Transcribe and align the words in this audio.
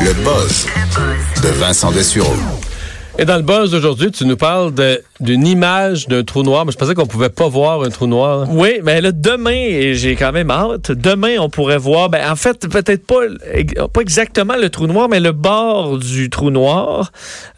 Le 0.00 0.12
buzz 0.24 0.66
de 1.42 1.48
Vincent 1.58 1.90
Dessureau. 1.90 2.34
Et 3.18 3.24
dans 3.24 3.36
le 3.36 3.42
buzz 3.42 3.72
d'aujourd'hui, 3.72 4.12
tu 4.12 4.24
nous 4.26 4.36
parles 4.36 4.72
d'une 5.20 5.46
image 5.46 6.06
d'un 6.06 6.22
trou 6.22 6.42
noir, 6.42 6.64
mais 6.64 6.72
je 6.72 6.76
pensais 6.76 6.94
qu'on 6.94 7.06
pouvait 7.06 7.30
pas 7.30 7.48
voir 7.48 7.82
un 7.82 7.88
trou 7.88 8.06
noir. 8.06 8.46
Oui, 8.48 8.80
mais 8.84 9.00
là, 9.00 9.10
demain, 9.12 9.50
et 9.50 9.94
j'ai 9.94 10.14
quand 10.14 10.30
même 10.30 10.50
hâte, 10.50 10.92
demain, 10.92 11.36
on 11.40 11.50
pourrait 11.50 11.78
voir, 11.78 12.10
ben, 12.10 12.30
en 12.30 12.36
fait, 12.36 12.68
peut-être 12.68 13.06
pas, 13.06 13.22
pas 13.92 14.00
exactement 14.00 14.56
le 14.56 14.70
trou 14.70 14.86
noir, 14.86 15.08
mais 15.08 15.20
le 15.20 15.32
bord 15.32 15.98
du 15.98 16.30
trou 16.30 16.50
noir. 16.50 17.10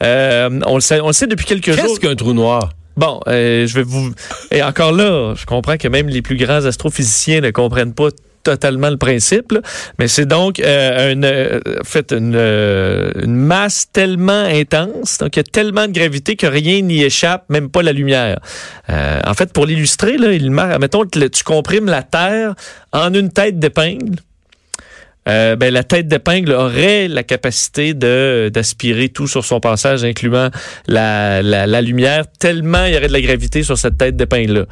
Euh, 0.03 0.61
on, 0.67 0.77
le 0.77 0.81
sait, 0.81 1.01
on 1.01 1.09
le 1.09 1.13
sait 1.13 1.27
depuis 1.27 1.47
quelques 1.47 1.73
jours. 1.73 1.85
Qu'est-ce 1.85 2.01
qu'un 2.01 2.17
trou 2.17 2.33
noir? 2.33 2.71
Bon, 2.97 3.21
euh, 3.29 3.67
je 3.67 3.75
vais 3.75 3.83
vous... 3.83 4.13
Et 4.51 4.63
encore 4.63 4.93
là, 4.93 5.35
je 5.35 5.45
comprends 5.47 5.77
que 5.77 5.89
même 5.89 6.09
les 6.09 6.23
plus 6.23 6.37
grands 6.37 6.65
astrophysiciens 6.65 7.41
ne 7.41 7.51
comprennent 7.51 7.95
pas 7.95 8.09
totalement 8.43 8.91
le 8.91 8.97
principe, 8.97 9.53
mais 9.99 10.09
c'est 10.09 10.27
donc 10.27 10.61
euh, 10.61 11.13
une, 11.13 11.25
euh, 11.25 11.61
fait 11.85 12.13
une, 12.13 12.35
euh, 12.37 13.11
une, 13.23 13.37
masse 13.37 13.89
tellement 13.93 14.45
intense, 14.45 15.19
donc 15.19 15.37
il 15.37 15.39
y 15.39 15.41
a 15.41 15.45
tellement 15.45 15.87
de 15.87 15.93
gravité 15.93 16.37
que 16.37 16.47
rien 16.47 16.81
n'y 16.83 17.03
échappe, 17.03 17.45
même 17.49 17.71
pas 17.71 17.83
la 17.83 17.93
lumière. 17.93 18.39
En 18.89 19.35
fait, 19.35 19.53
pour 19.53 19.67
l'illustrer, 19.67 20.17
là, 20.17 20.33
il 20.33 20.51
mettons 20.51 21.05
que 21.05 21.27
tu 21.29 21.45
comprimes 21.45 21.87
la 21.87 22.03
Terre 22.03 22.55
en 22.93 23.15
une 23.15 23.31
tête 23.31 23.59
d'épingle. 23.59 24.17
Euh, 25.29 25.55
ben, 25.55 25.73
la 25.73 25.85
tête 25.85 26.09
d'épingle 26.09 26.53
aurait 26.53 27.07
la 27.07 27.23
capacité 27.23 27.93
de 27.93 28.51
d'aspirer 28.53 29.11
tout 29.11 29.27
sur 29.27 29.45
son 29.45 29.61
passage, 29.61 30.03
incluant 30.03 30.49
la, 30.89 31.43
la, 31.43 31.67
la, 31.67 31.83
lumière, 31.83 32.25
tellement 32.39 32.87
il 32.87 32.95
y 32.95 32.97
aurait 32.97 33.09
de 33.09 33.13
la 33.13 33.21
gravité 33.21 33.63
sur 33.63 33.77
cette 33.77 33.99
tête 33.99 34.17
d'épingle-là. 34.17 34.65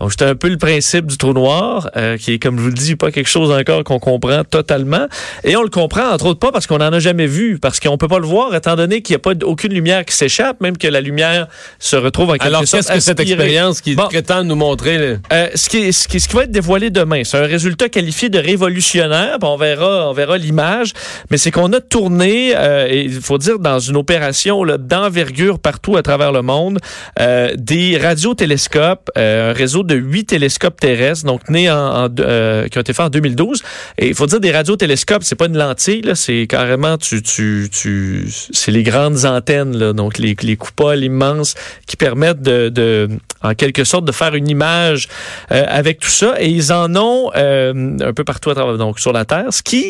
Donc, 0.00 0.12
c'est 0.12 0.26
un 0.26 0.34
peu 0.34 0.48
le 0.48 0.58
principe 0.58 1.06
du 1.06 1.16
trou 1.16 1.32
noir, 1.32 1.88
euh, 1.96 2.18
qui 2.18 2.34
est, 2.34 2.38
comme 2.38 2.58
je 2.58 2.62
vous 2.62 2.68
le 2.68 2.74
dis, 2.74 2.96
pas 2.96 3.10
quelque 3.10 3.30
chose 3.30 3.50
encore 3.50 3.82
qu'on 3.82 3.98
comprend 3.98 4.44
totalement. 4.44 5.06
Et 5.42 5.56
on 5.56 5.62
le 5.62 5.70
comprend, 5.70 6.10
entre 6.10 6.26
autres, 6.26 6.38
pas 6.38 6.52
parce 6.52 6.66
qu'on 6.66 6.78
n'en 6.78 6.92
a 6.92 6.98
jamais 6.98 7.26
vu, 7.26 7.58
parce 7.58 7.80
qu'on 7.80 7.96
peut 7.96 8.08
pas 8.08 8.18
le 8.18 8.26
voir, 8.26 8.54
étant 8.54 8.76
donné 8.76 9.00
qu'il 9.00 9.14
n'y 9.14 9.16
a 9.16 9.20
pas 9.20 9.32
aucune 9.46 9.72
lumière 9.72 10.04
qui 10.04 10.14
s'échappe, 10.14 10.60
même 10.60 10.76
que 10.76 10.88
la 10.88 11.00
lumière 11.00 11.48
se 11.78 11.96
retrouve 11.96 12.28
en 12.28 12.32
quelque 12.34 12.46
Alors, 12.46 12.66
sorte 12.66 12.82
qu'est-ce 12.82 12.94
que 12.94 13.00
cette 13.00 13.20
expérience 13.20 13.80
qui 13.80 13.96
prétend 13.96 14.44
nous 14.44 14.54
montrer? 14.54 15.18
Euh, 15.32 15.48
ce, 15.54 15.70
qui, 15.70 15.94
ce, 15.94 16.06
qui, 16.06 16.20
ce 16.20 16.28
qui 16.28 16.36
va 16.36 16.44
être 16.44 16.50
dévoilé 16.50 16.90
demain, 16.90 17.24
c'est 17.24 17.38
un 17.38 17.46
résultat 17.46 17.88
qualifié 17.88 18.28
de 18.28 18.38
révolutionnaire. 18.38 19.38
on 19.40 19.56
verra 19.56 19.93
on 19.94 20.12
verra 20.12 20.38
l'image, 20.38 20.92
mais 21.30 21.36
c'est 21.36 21.50
qu'on 21.50 21.72
a 21.72 21.80
tourné, 21.80 22.54
euh, 22.56 22.88
il 22.90 23.20
faut 23.20 23.38
dire 23.38 23.58
dans 23.58 23.78
une 23.78 23.96
opération 23.96 24.64
d'envergure 24.78 25.58
partout 25.58 25.96
à 25.96 26.02
travers 26.02 26.32
le 26.32 26.42
monde, 26.42 26.78
euh, 27.20 27.52
des 27.56 27.98
radiotélescopes, 27.98 29.10
euh, 29.16 29.50
un 29.50 29.52
réseau 29.52 29.82
de 29.82 29.94
huit 29.94 30.26
télescopes 30.26 30.80
terrestres, 30.80 31.26
donc 31.26 31.48
nés 31.48 31.70
en, 31.70 32.08
qui 32.08 32.78
ont 32.78 32.80
été 32.80 32.92
faits 32.92 33.06
en 33.06 33.10
2012. 33.10 33.62
Et 33.98 34.08
il 34.08 34.14
faut 34.14 34.26
dire 34.26 34.40
des 34.40 34.52
radiotélescopes, 34.52 35.22
c'est 35.22 35.34
pas 35.34 35.46
une 35.46 35.58
lentille, 35.58 36.10
c'est 36.14 36.46
carrément 36.46 36.98
tu 36.98 37.22
tu 37.22 37.68
tu, 37.70 38.28
c'est 38.52 38.70
les 38.70 38.82
grandes 38.82 39.24
antennes, 39.24 39.92
donc 39.92 40.18
les, 40.18 40.36
les 40.42 40.56
coupoles 40.56 41.04
immenses 41.04 41.54
qui 41.86 41.96
permettent 41.96 42.42
de, 42.42 42.68
de 42.68 43.08
en 43.42 43.54
quelque 43.54 43.84
sorte 43.84 44.06
de 44.06 44.12
faire 44.12 44.34
une 44.34 44.48
image 44.48 45.08
avec 45.50 46.00
tout 46.00 46.08
ça. 46.08 46.34
Et 46.38 46.48
ils 46.48 46.72
en 46.72 46.94
ont 46.96 47.30
un 47.34 48.12
peu 48.14 48.24
partout 48.24 48.50
à 48.50 48.54
travers, 48.54 48.78
donc 48.78 48.98
sur 49.00 49.12
la 49.12 49.24
Terre, 49.24 49.52
ce 49.52 49.62
qui 49.62 49.83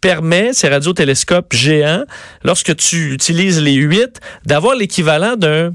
permet, 0.00 0.52
ces 0.52 0.68
radiotélescopes 0.68 1.52
géants, 1.52 2.04
lorsque 2.44 2.74
tu 2.76 3.12
utilises 3.12 3.60
les 3.60 3.74
huit, 3.74 4.20
d'avoir 4.46 4.74
l'équivalent 4.74 5.36
d'un 5.36 5.74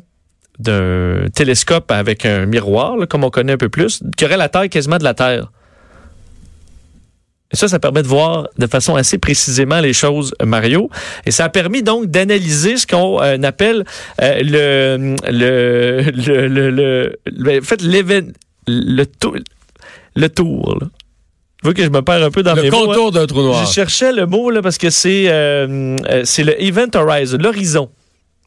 d'un 0.58 1.28
télescope 1.34 1.92
avec 1.92 2.26
un 2.26 2.46
miroir, 2.46 2.96
comme 3.10 3.26
on 3.26 3.30
connaît 3.30 3.54
un 3.54 3.58
peu 3.58 3.68
plus, 3.68 4.02
qui 4.16 4.24
aurait 4.24 4.38
la 4.38 4.48
taille 4.48 4.70
quasiment 4.70 4.98
de 4.98 5.04
la 5.04 5.14
Terre. 5.14 5.52
Et 7.52 7.58
ça, 7.58 7.68
ça 7.68 7.78
permet 7.78 8.02
de 8.04 8.08
voir 8.08 8.48
de 8.58 8.66
façon 8.66 8.96
assez 8.96 9.18
précisément 9.18 9.80
les 9.80 9.94
choses, 9.94 10.34
Mario. 10.44 10.90
Et 11.26 11.32
ça 11.32 11.46
a 11.46 11.50
permis 11.50 11.84
donc 11.84 12.06
d'analyser 12.08 12.78
ce 12.78 12.88
qu'on 12.88 13.22
euh, 13.22 13.38
appelle 13.44 13.84
euh, 14.22 14.40
le, 14.42 15.16
le, 15.30 16.48
le, 16.48 16.70
le, 16.70 17.20
le, 17.26 17.60
en 17.60 17.62
fait, 17.62 17.82
l'événement, 17.82 18.32
le, 18.68 19.06
le 20.16 20.30
tour, 20.30 20.78
là. 20.80 20.88
Vous 21.66 21.74
que 21.74 21.84
je 21.84 21.90
me 21.90 22.02
perds 22.04 22.24
un 22.24 22.30
peu 22.30 22.44
dans 22.44 22.54
le 22.54 22.62
mes 22.62 22.70
mots. 22.70 22.82
Le 22.82 22.86
contour 22.88 23.12
d'un 23.12 23.26
trou 23.26 23.42
noir. 23.42 23.66
Je 23.66 23.72
cherchais 23.72 24.12
le 24.12 24.28
mot 24.28 24.52
là, 24.52 24.62
parce 24.62 24.78
que 24.78 24.92
c'est 24.92 25.26
euh, 25.30 25.96
c'est 26.24 26.44
le 26.44 26.62
Event 26.62 26.90
Horizon, 26.94 27.38
l'horizon. 27.40 27.90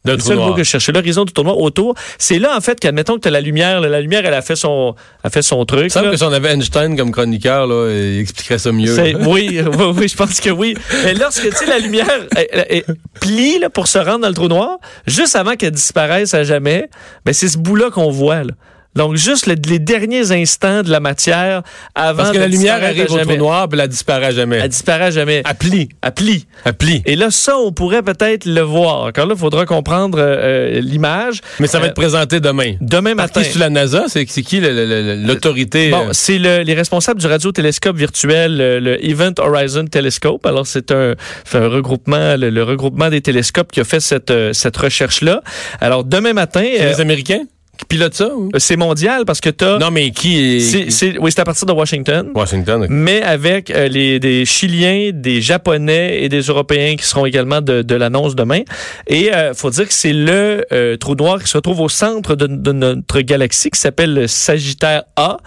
C'est 0.05 0.29
le 0.29 0.37
mot 0.37 0.53
que 0.53 0.63
je 0.63 0.69
cherchais, 0.69 0.93
l'horizon 0.93 1.25
du 1.25 1.33
tournoi 1.33 1.55
autour. 1.55 1.93
C'est 2.17 2.39
là, 2.39 2.55
en 2.55 2.61
fait, 2.61 2.79
qu'admettons 2.79 3.15
que 3.15 3.19
tu 3.19 3.27
as 3.27 3.31
la 3.31 3.41
lumière. 3.41 3.81
la 3.81 3.99
lumière, 3.99 4.25
elle 4.25 4.33
a 4.33 4.41
fait 4.41 4.55
son, 4.55 4.95
a 5.23 5.29
fait 5.29 5.41
son 5.41 5.65
truc. 5.65 5.91
Ça 5.91 6.01
que 6.01 6.15
si 6.15 6.23
on 6.23 6.31
avait 6.31 6.53
Einstein 6.53 6.95
comme 6.95 7.11
chroniqueur, 7.11 7.67
là, 7.67 7.91
il 7.91 8.19
expliquerait 8.21 8.57
ça 8.57 8.71
mieux. 8.71 8.97
Oui, 8.97 9.13
oui, 9.27 9.61
oui, 9.97 10.07
je 10.07 10.15
pense 10.15 10.39
que 10.39 10.49
oui. 10.49 10.75
Mais 11.03 11.13
lorsque, 11.13 11.53
tu 11.53 11.65
la 11.67 11.79
lumière 11.79 12.07
elle, 12.37 12.65
elle, 12.69 12.83
plie 13.19 13.59
là, 13.59 13.69
pour 13.69 13.87
se 13.87 13.99
rendre 13.99 14.19
dans 14.19 14.29
le 14.29 14.33
trou 14.33 14.47
noir, 14.47 14.77
juste 15.05 15.35
avant 15.35 15.55
qu'elle 15.55 15.71
disparaisse 15.71 16.33
à 16.33 16.43
jamais, 16.43 16.89
ben, 17.25 17.33
c'est 17.33 17.49
ce 17.49 17.57
bout-là 17.57 17.91
qu'on 17.91 18.09
voit. 18.09 18.43
Là. 18.43 18.53
Donc, 18.95 19.15
juste 19.15 19.45
les, 19.45 19.55
les, 19.55 19.79
derniers 19.79 20.31
instants 20.31 20.81
de 20.81 20.89
la 20.89 20.99
matière 20.99 21.61
avant 21.93 22.23
Parce 22.23 22.31
que 22.31 22.39
la 22.39 22.47
lumière 22.47 22.83
arrive 22.83 23.11
au 23.11 23.19
trou 23.19 23.35
noir, 23.35 23.69
puis 23.69 23.79
elle 23.79 23.87
disparaît 23.87 24.31
jamais. 24.31 24.57
Elle 24.57 24.69
disparaît 24.69 25.11
jamais. 25.11 25.43
Elle 25.47 25.55
plie. 25.55 25.89
Elle 26.01 26.11
plie. 26.11 26.47
Elle 26.65 26.73
plie. 26.73 27.01
Et 27.05 27.15
là, 27.15 27.29
ça, 27.29 27.57
on 27.57 27.71
pourrait 27.71 28.01
peut-être 28.01 28.45
le 28.45 28.61
voir. 28.61 29.03
Encore 29.03 29.27
là, 29.27 29.35
il 29.35 29.39
faudra 29.39 29.65
comprendre 29.65 30.17
euh, 30.19 30.81
l'image. 30.81 31.41
Mais 31.59 31.67
ça 31.67 31.77
va 31.79 31.85
euh, 31.85 31.87
être 31.89 31.95
présenté 31.95 32.39
demain. 32.39 32.73
Demain 32.81 33.13
matin. 33.13 33.41
Qui 33.41 33.51
sur 33.51 33.59
la 33.59 33.69
NASA? 33.69 34.05
C'est 34.07 34.25
qui 34.25 34.59
l'autorité? 34.59 35.91
Bon, 35.91 36.07
c'est 36.11 36.39
le, 36.39 36.63
les 36.63 36.73
responsables 36.73 37.19
du 37.19 37.27
radiotélescope 37.27 37.95
virtuel, 37.95 38.57
le, 38.57 38.79
le 38.79 39.05
Event 39.05 39.33
Horizon 39.37 39.85
Telescope. 39.85 40.45
Alors, 40.47 40.65
c'est 40.65 40.91
un, 40.91 41.13
un, 41.53 41.67
regroupement, 41.67 42.35
le, 42.37 42.49
le, 42.49 42.63
regroupement 42.63 43.09
des 43.09 43.21
télescopes 43.21 43.71
qui 43.71 43.81
a 43.81 43.83
fait 43.83 43.99
cette, 43.99 44.33
cette 44.53 44.77
recherche-là. 44.77 45.41
Alors, 45.79 46.03
demain 46.03 46.33
matin... 46.33 46.65
C'est 46.75 46.89
les 46.89 47.01
Américains? 47.01 47.43
Qui 47.79 47.85
pilote 47.85 48.13
ça? 48.13 48.27
Ou? 48.35 48.49
C'est 48.57 48.75
mondial 48.75 49.23
parce 49.25 49.39
que 49.39 49.49
tu 49.49 49.63
as. 49.63 49.77
Non, 49.77 49.89
mais 49.89 50.11
qui 50.11 50.57
est. 50.57 50.89
c'est 50.89 51.17
oui, 51.17 51.31
c'est 51.31 51.39
à 51.39 51.45
partir 51.45 51.65
de 51.65 51.71
Washington. 51.71 52.29
Washington. 52.35 52.83
Okay. 52.83 52.93
Mais 52.93 53.21
avec 53.21 53.71
euh, 53.71 53.87
les, 53.87 54.19
des 54.19 54.45
Chiliens, 54.45 55.11
des 55.13 55.41
Japonais 55.41 56.21
et 56.21 56.27
des 56.27 56.41
Européens 56.41 56.95
qui 56.97 57.05
seront 57.05 57.25
également 57.25 57.61
de, 57.61 57.81
de 57.81 57.95
l'annonce 57.95 58.35
demain. 58.35 58.61
Et 59.07 59.33
euh, 59.33 59.53
faut 59.53 59.69
dire 59.69 59.87
que 59.87 59.93
c'est 59.93 60.11
le 60.11 60.65
euh, 60.73 60.97
trou 60.97 61.15
noir 61.15 61.41
qui 61.41 61.49
se 61.49 61.57
trouve 61.57 61.79
au 61.79 61.87
centre 61.87 62.35
de, 62.35 62.47
de 62.47 62.71
notre 62.73 63.21
galaxie 63.21 63.69
qui 63.71 63.79
s'appelle 63.79 64.13
le 64.13 64.27
Sagittaire 64.27 65.03
A. 65.15 65.37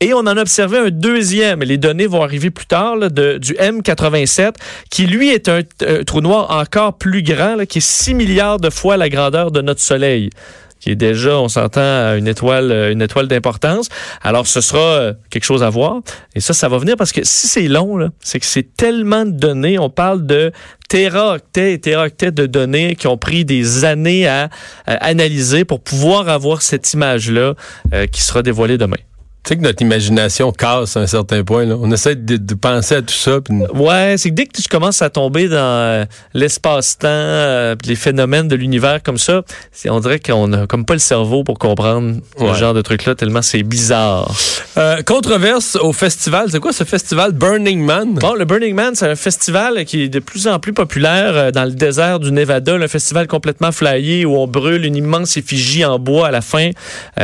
Et 0.00 0.12
on 0.14 0.18
en 0.20 0.26
a 0.26 0.40
observé 0.40 0.78
un 0.78 0.90
deuxième. 0.90 1.60
Les 1.60 1.78
données 1.78 2.06
vont 2.06 2.22
arriver 2.22 2.50
plus 2.50 2.66
tard 2.66 2.96
là, 2.96 3.10
de, 3.10 3.38
du 3.38 3.52
M87, 3.54 4.54
qui 4.90 5.06
lui 5.06 5.30
est 5.30 5.48
un, 5.48 5.60
un 5.86 6.02
trou 6.04 6.20
noir 6.20 6.50
encore 6.50 6.98
plus 6.98 7.22
grand, 7.22 7.56
là, 7.56 7.66
qui 7.66 7.78
est 7.78 7.86
6 7.86 8.14
milliards 8.14 8.58
de 8.58 8.70
fois 8.70 8.96
la 8.96 9.08
grandeur 9.08 9.50
de 9.50 9.60
notre 9.60 9.80
Soleil 9.80 10.30
qui 10.84 10.90
est 10.90 10.96
déjà, 10.96 11.38
on 11.40 11.48
s'entend, 11.48 12.14
une 12.14 12.28
étoile, 12.28 12.90
une 12.92 13.00
étoile 13.00 13.26
d'importance. 13.26 13.88
Alors, 14.22 14.46
ce 14.46 14.60
sera 14.60 15.12
quelque 15.30 15.44
chose 15.44 15.62
à 15.62 15.70
voir. 15.70 16.02
Et 16.34 16.40
ça, 16.40 16.52
ça 16.52 16.68
va 16.68 16.76
venir 16.76 16.96
parce 16.98 17.10
que 17.10 17.24
si 17.24 17.48
c'est 17.48 17.68
long, 17.68 18.10
c'est 18.20 18.38
que 18.38 18.44
c'est 18.44 18.76
tellement 18.76 19.24
de 19.24 19.30
données. 19.30 19.78
On 19.78 19.88
parle 19.88 20.26
de 20.26 20.52
téraoctets 20.90 21.72
et 21.72 21.80
téraoctets 21.80 22.32
de 22.32 22.44
données 22.44 22.96
qui 22.96 23.06
ont 23.06 23.16
pris 23.16 23.46
des 23.46 23.86
années 23.86 24.28
à, 24.28 24.50
à 24.86 24.92
analyser 25.06 25.64
pour 25.64 25.80
pouvoir 25.80 26.28
avoir 26.28 26.60
cette 26.60 26.92
image-là 26.92 27.54
euh, 27.94 28.06
qui 28.06 28.22
sera 28.22 28.42
dévoilée 28.42 28.76
demain. 28.76 28.98
Tu 29.44 29.50
sais 29.50 29.56
que 29.58 29.62
notre 29.62 29.82
imagination 29.82 30.52
casse 30.52 30.96
à 30.96 31.00
un 31.00 31.06
certain 31.06 31.44
point. 31.44 31.66
Là. 31.66 31.76
On 31.78 31.92
essaie 31.92 32.14
de, 32.14 32.38
de 32.38 32.54
penser 32.54 32.94
à 32.94 33.02
tout 33.02 33.12
ça. 33.12 33.42
Pis... 33.42 33.52
Ouais, 33.74 34.14
c'est 34.16 34.30
que 34.30 34.34
dès 34.34 34.46
que 34.46 34.58
tu 34.58 34.66
commences 34.70 35.02
à 35.02 35.10
tomber 35.10 35.48
dans 35.48 35.56
euh, 35.58 36.06
l'espace-temps, 36.32 37.08
euh, 37.08 37.76
les 37.84 37.94
phénomènes 37.94 38.48
de 38.48 38.56
l'univers 38.56 39.02
comme 39.02 39.18
ça, 39.18 39.42
on 39.90 40.00
dirait 40.00 40.18
qu'on 40.18 40.50
a 40.54 40.66
comme 40.66 40.86
pas 40.86 40.94
le 40.94 40.98
cerveau 41.00 41.44
pour 41.44 41.58
comprendre 41.58 42.20
ouais. 42.38 42.54
ce 42.54 42.58
genre 42.58 42.72
de 42.72 42.80
truc-là, 42.80 43.16
tellement 43.16 43.42
c'est 43.42 43.62
bizarre. 43.64 44.34
Euh, 44.78 45.02
controverse 45.02 45.76
au 45.76 45.92
festival. 45.92 46.48
C'est 46.50 46.60
quoi 46.60 46.72
ce 46.72 46.84
festival? 46.84 47.32
Burning 47.32 47.84
Man? 47.84 48.14
Bon, 48.14 48.32
le 48.32 48.46
Burning 48.46 48.74
Man, 48.74 48.94
c'est 48.94 49.10
un 49.10 49.14
festival 49.14 49.84
qui 49.84 50.04
est 50.04 50.08
de 50.08 50.20
plus 50.20 50.48
en 50.48 50.58
plus 50.58 50.72
populaire 50.72 51.52
dans 51.52 51.64
le 51.64 51.72
désert 51.72 52.18
du 52.18 52.32
Nevada. 52.32 52.76
Un 52.76 52.88
festival 52.88 53.26
complètement 53.26 53.72
flyé 53.72 54.24
où 54.24 54.38
on 54.38 54.46
brûle 54.46 54.86
une 54.86 54.96
immense 54.96 55.36
effigie 55.36 55.84
en 55.84 55.98
bois 55.98 56.28
à 56.28 56.30
la 56.30 56.40
fin. 56.40 56.70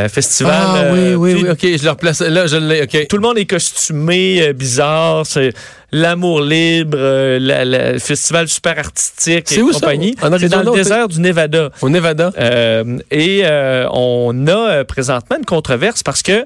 festival. 0.09 0.55
Ah 0.55 0.85
oui, 0.93 1.15
oui, 1.15 1.35
oui, 1.43 1.51
ok, 1.51 1.61
je 1.63 1.83
le 1.83 1.91
replace 1.91 2.10
Là, 2.21 2.47
je 2.47 2.57
l'ai, 2.57 2.83
OK. 2.83 3.07
Tout 3.09 3.17
le 3.17 3.23
monde 3.23 3.39
est 3.39 3.47
costumé, 3.47 4.43
euh, 4.43 4.53
bizarre. 4.53 5.27
C'est 5.27 5.53
l'amour 5.93 6.41
libre, 6.41 6.97
euh, 6.99 7.39
la, 7.41 7.65
la, 7.65 7.93
le 7.93 7.99
festival 7.99 8.49
super 8.49 8.79
artistique 8.79 9.45
C'est 9.47 9.57
et 9.57 9.63
où 9.63 9.71
compagnie. 9.71 10.15
Ça? 10.21 10.29
En 10.29 10.39
C'est 10.39 10.49
dans 10.49 10.63
le 10.63 10.73
désert 10.73 11.09
du 11.09 11.21
Nevada. 11.21 11.71
Au 11.83 11.89
Nevada. 11.89 12.33
Euh, 12.39 12.99
et 13.11 13.45
on 13.93 14.47
a 14.47 14.85
présentement 14.85 15.37
une 15.39 15.45
controverse 15.45 16.03
parce 16.03 16.23
que 16.23 16.45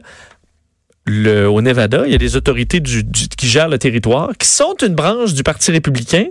le, 1.07 1.47
au 1.49 1.61
Nevada, 1.61 2.05
il 2.07 2.13
y 2.13 2.15
a 2.15 2.19
des 2.19 2.37
autorités 2.37 2.81
du, 2.81 3.05
du, 3.05 3.29
qui 3.29 3.47
gèrent 3.47 3.69
le 3.69 3.79
territoire, 3.79 4.31
qui 4.39 4.49
sont 4.49 4.75
une 4.83 4.95
branche 4.95 5.35
du 5.35 5.43
Parti 5.43 5.71
républicain. 5.71 6.27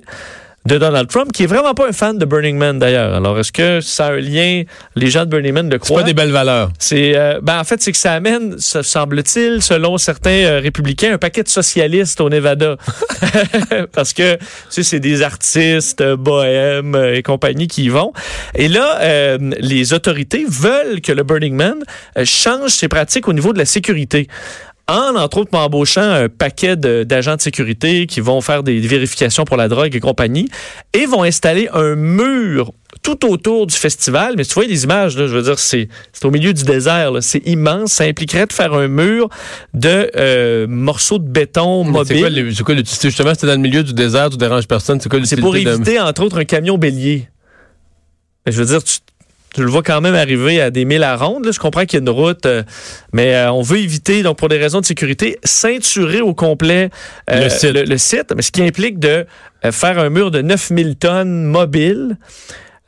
De 0.65 0.77
Donald 0.77 1.09
Trump, 1.09 1.31
qui 1.31 1.43
est 1.43 1.47
vraiment 1.47 1.73
pas 1.73 1.89
un 1.89 1.91
fan 1.91 2.17
de 2.17 2.25
Burning 2.25 2.57
Man 2.57 2.79
d'ailleurs. 2.79 3.13
Alors, 3.13 3.37
est-ce 3.39 3.51
que 3.51 3.81
ça 3.81 4.07
a 4.07 4.11
un 4.13 4.19
lien, 4.19 4.63
les 4.95 5.09
gens 5.09 5.25
de 5.25 5.29
Burning 5.29 5.53
Man 5.53 5.69
le 5.69 5.77
croient? 5.77 5.99
C'est 5.99 6.03
pas 6.03 6.07
des 6.07 6.13
belles 6.13 6.31
valeurs. 6.31 6.71
C'est, 6.79 7.17
euh, 7.17 7.39
ben, 7.41 7.59
en 7.59 7.63
fait, 7.63 7.81
c'est 7.81 7.91
que 7.91 7.97
ça 7.97 8.13
amène, 8.13 8.57
se 8.59 8.81
semble-t-il, 8.81 9.61
selon 9.61 9.97
certains 9.97 10.31
euh, 10.31 10.59
républicains, 10.59 11.13
un 11.13 11.17
paquet 11.17 11.43
de 11.43 11.49
socialistes 11.49 12.21
au 12.21 12.29
Nevada. 12.29 12.77
Parce 13.91 14.13
que, 14.13 14.35
tu 14.35 14.45
sais, 14.69 14.83
c'est 14.83 14.99
des 15.01 15.21
artistes, 15.21 16.01
euh, 16.01 16.15
bohèmes 16.15 16.95
et 17.13 17.23
compagnie 17.23 17.67
qui 17.67 17.85
y 17.85 17.89
vont. 17.89 18.13
Et 18.55 18.67
là, 18.67 19.37
les 19.39 19.93
autorités 19.93 20.45
veulent 20.47 21.01
que 21.01 21.11
le 21.11 21.23
Burning 21.23 21.55
Man 21.55 21.83
change 22.23 22.71
ses 22.71 22.87
pratiques 22.87 23.27
au 23.27 23.33
niveau 23.33 23.53
de 23.53 23.57
la 23.57 23.65
sécurité 23.65 24.27
en, 24.93 25.15
entre 25.15 25.39
autres, 25.39 25.57
embauchant 25.57 26.01
un 26.01 26.29
paquet 26.29 26.75
d'agents 26.75 27.35
de, 27.35 27.41
sécurité 27.41 28.05
qui 28.05 28.21
vont 28.21 28.41
faire 28.41 28.63
des 28.63 28.79
vérifications 28.79 29.43
pour 29.43 29.57
la 29.57 29.67
drogue 29.67 29.95
et 29.95 29.99
compagnie, 29.99 30.47
et 30.93 31.05
vont 31.05 31.23
installer 31.23 31.67
un 31.73 31.95
mur 31.95 32.71
tout 33.01 33.25
autour 33.29 33.67
du 33.67 33.75
festival. 33.75 34.35
Mais 34.37 34.45
tu 34.45 34.53
vois 34.53 34.65
les 34.65 34.83
images, 34.83 35.17
là, 35.17 35.27
je 35.27 35.35
veux 35.35 35.41
dire, 35.41 35.59
c'est 35.59 35.89
au 36.23 36.31
milieu 36.31 36.53
du 36.53 36.63
désert. 36.63 37.11
C'est 37.21 37.45
immense. 37.47 37.93
Ça 37.93 38.03
impliquerait 38.03 38.45
de 38.45 38.53
faire 38.53 38.73
un 38.73 38.87
mur 38.87 39.29
de 39.73 40.11
euh, 40.15 40.67
morceaux 40.67 41.19
de 41.19 41.27
béton 41.27 41.83
mobile. 41.83 42.53
C'est 42.55 42.63
quoi 42.63 42.75
l'utilité? 42.75 43.09
Justement, 43.09 43.31
c'était 43.31 43.47
dans 43.47 43.53
le 43.53 43.59
milieu 43.59 43.83
du 43.83 43.93
désert, 43.93 44.29
tu 44.29 44.37
déranges 44.37 44.67
personne. 44.67 44.99
C'est 45.01 45.09
quoi 45.09 45.19
C'est 45.25 45.37
pour 45.37 45.55
éviter, 45.55 45.99
entre 45.99 46.23
autres, 46.23 46.39
un 46.39 46.45
camion 46.45 46.77
bélier. 46.77 47.27
Je 48.45 48.61
veux 48.61 48.65
dire, 48.65 48.83
tu, 48.83 48.97
tu 49.53 49.61
le 49.61 49.69
vois 49.69 49.83
quand 49.83 50.01
même 50.01 50.15
arriver 50.15 50.59
à 50.59 50.71
des 50.71 50.83
milles 50.83 51.03
à 51.03 51.15
ronde. 51.15 51.49
Je 51.51 51.59
comprends 51.59 51.85
qu'il 51.85 51.93
y 51.93 52.01
a 52.01 52.01
une 52.01 52.09
route, 52.09 52.45
euh, 52.45 52.63
mais 53.13 53.35
euh, 53.35 53.51
on 53.51 53.61
veut 53.61 53.77
éviter, 53.77 54.23
donc 54.23 54.37
pour 54.37 54.49
des 54.49 54.57
raisons 54.57 54.81
de 54.81 54.85
sécurité, 54.85 55.37
ceinturer 55.43 56.21
au 56.21 56.33
complet 56.33 56.89
euh, 57.29 57.43
le, 57.43 57.49
site. 57.49 57.71
le, 57.71 57.97
site, 57.97 58.33
mais 58.35 58.41
ce 58.41 58.51
qui 58.51 58.63
implique 58.63 58.99
de 58.99 59.25
faire 59.71 59.99
un 59.99 60.09
mur 60.09 60.31
de 60.31 60.41
9000 60.41 60.95
tonnes 60.97 61.43
mobile. 61.45 62.17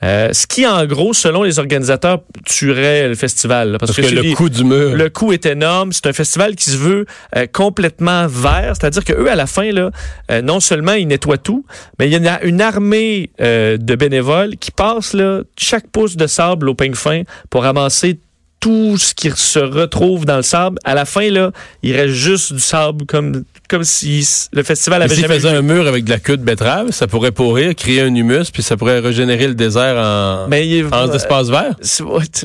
Euh, 0.06 0.30
ce 0.34 0.46
qui, 0.46 0.68
en 0.68 0.86
gros, 0.86 1.14
selon 1.14 1.44
les 1.44 1.58
organisateurs, 1.58 2.20
tuerait 2.46 3.08
le 3.08 3.16
festival. 3.16 3.78
parce, 3.80 3.96
que, 3.96 4.02
le 4.02 4.36
coût 4.36 4.50
du 4.50 4.64
mur. 4.64 4.96
Le 4.96 5.10
coût 5.10 5.34
est 5.34 5.46
énorme. 5.46 5.92
C'est 5.94 6.06
un 6.06 6.14
festival 6.14 6.56
qui 6.56 6.70
se 6.70 6.78
veut 6.78 7.06
euh, 7.36 7.48
complètement 7.52 8.28
vert. 8.28 8.74
C'est-à-dire 8.80 9.04
qu'eux, 9.04 9.30
à 9.30 9.36
la 9.36 9.48
fin, 9.48 9.72
là, 9.72 9.90
euh, 10.30 10.42
non 10.42 10.60
seulement 10.60 10.94
ils 10.94 11.08
nettoient 11.08 11.40
tout, 11.40 11.66
mais 11.98 12.08
il 12.08 12.12
y 12.12 12.28
a 12.28 12.44
une 12.44 12.62
armée 12.62 13.32
de 13.40 13.96
bénévoles 13.96 14.58
qui 14.58 14.72
passent 14.72 15.14
là, 15.14 15.42
chaque 15.58 15.88
pouce 15.88 16.16
de 16.16 16.28
sable 16.28 16.70
au 16.70 16.76
peigne 16.76 16.94
fin 16.94 17.24
pour 17.50 17.64
ramasser 17.64 18.20
tout 18.60 18.98
ce 18.98 19.14
qui 19.14 19.30
se 19.32 19.60
retrouve 19.60 20.26
dans 20.26 20.38
le 20.38 20.42
sable. 20.42 20.80
À 20.84 20.96
la 20.96 21.06
fin, 21.06 21.30
là, 21.30 21.52
il 21.84 21.96
reste 21.96 22.14
juste 22.14 22.54
du 22.54 22.60
sable, 22.60 23.06
comme, 23.06 23.44
comme 23.68 23.84
si 23.84 24.28
le 24.54 24.64
festival 24.64 25.02
avait 25.02 25.16
jamais... 25.16 25.36
faisait 25.36 25.50
un 25.50 25.62
mur 25.62 25.88
avec 25.88 26.04
de 26.04 26.10
la 26.10 26.20
queue 26.20 26.38
de 26.38 26.44
betterave, 26.44 26.92
ça 26.92 27.08
pourrait 27.08 27.32
pourrir, 27.32 27.76
créer 27.76 28.02
un 28.02 28.14
humus, 28.14 28.52
puis 28.52 28.64
ça 28.64 28.78
pourrait 28.78 29.00
régénérer 29.00 29.48
le 29.48 29.56
désert 29.56 29.96
en, 29.98 30.48
mais 30.48 30.84
en 30.92 31.12
espace 31.12 31.50
vert? 31.50 31.76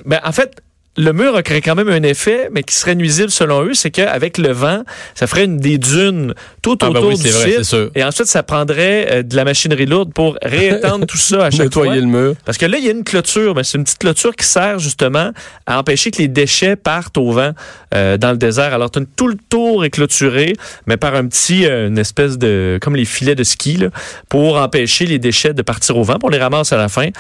Ben, 0.06 0.20
en 0.24 0.32
fait, 0.32 0.62
le 0.96 1.12
mur 1.12 1.36
a 1.36 1.42
créé 1.42 1.60
quand 1.60 1.76
même 1.76 1.88
un 1.88 2.02
effet, 2.02 2.48
mais 2.50 2.64
qui 2.64 2.74
serait 2.74 2.96
nuisible 2.96 3.30
selon 3.30 3.62
eux, 3.62 3.74
c'est 3.74 3.92
qu'avec 3.92 4.38
le 4.38 4.50
vent, 4.50 4.82
ça 5.14 5.28
ferait 5.28 5.44
une, 5.44 5.58
des 5.58 5.78
dunes 5.78 6.34
tout 6.62 6.76
ah, 6.82 6.90
ben 6.90 6.98
autour 6.98 7.16
du 7.16 7.28
site. 7.28 7.76
Et 7.94 8.02
ensuite, 8.02 8.26
ça 8.26 8.42
prendrait 8.42 9.06
euh, 9.10 9.22
de 9.22 9.36
la 9.36 9.44
machinerie 9.44 9.86
lourde 9.86 10.12
pour 10.12 10.36
réétendre 10.42 11.06
tout 11.06 11.16
ça 11.16 11.46
à 11.46 11.50
chaque 11.50 11.66
Nettoyer 11.66 12.00
le 12.00 12.06
mur. 12.06 12.34
Parce 12.44 12.58
que 12.58 12.66
là, 12.66 12.78
il 12.78 12.84
y 12.84 12.88
a 12.88 12.90
une 12.90 13.04
clôture, 13.04 13.54
mais 13.54 13.62
c'est 13.62 13.78
une 13.78 13.84
petite 13.84 13.98
clôture 14.00 14.34
qui 14.34 14.44
sert 14.44 14.80
justement 14.80 15.30
à 15.66 15.78
empêcher 15.78 16.10
que 16.10 16.18
les 16.18 16.28
déchets 16.28 16.74
partent 16.74 17.18
au 17.18 17.30
vent 17.30 17.52
euh, 17.94 18.16
dans 18.16 18.32
le 18.32 18.36
désert. 18.36 18.74
Alors, 18.74 18.90
tout 18.90 19.28
le 19.28 19.36
tour 19.48 19.84
est 19.84 19.90
clôturé, 19.90 20.54
mais 20.86 20.96
par 20.96 21.14
un 21.14 21.26
petit, 21.28 21.66
euh, 21.66 21.86
une 21.86 21.98
espèce 21.98 22.36
de, 22.36 22.80
comme 22.82 22.96
les 22.96 23.04
filets 23.04 23.36
de 23.36 23.44
ski, 23.44 23.76
là, 23.76 23.90
pour 24.28 24.56
empêcher 24.56 25.06
les 25.06 25.20
déchets 25.20 25.54
de 25.54 25.62
partir 25.62 25.96
au 25.96 26.02
vent, 26.02 26.18
pour 26.18 26.30
les 26.30 26.38
ramasser 26.38 26.74
à 26.74 26.78
la 26.78 26.88
fin. 26.88 27.10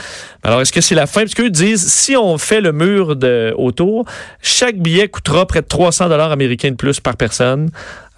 Alors, 0.42 0.60
est-ce 0.60 0.72
que 0.72 0.80
c'est 0.80 0.96
la 0.96 1.06
fin? 1.06 1.20
Parce 1.20 1.34
qu'eux 1.34 1.50
disent, 1.50 1.86
si 1.86 2.16
on 2.16 2.36
fait 2.36 2.60
le 2.60 2.72
mur 2.72 3.14
de 3.14 3.54
autour. 3.60 4.04
Chaque 4.42 4.76
billet 4.76 5.08
coûtera 5.08 5.46
près 5.46 5.62
de 5.62 5.66
300 5.66 6.08
dollars 6.08 6.32
américains 6.32 6.70
de 6.70 6.76
plus 6.76 7.00
par 7.00 7.16
personne, 7.16 7.70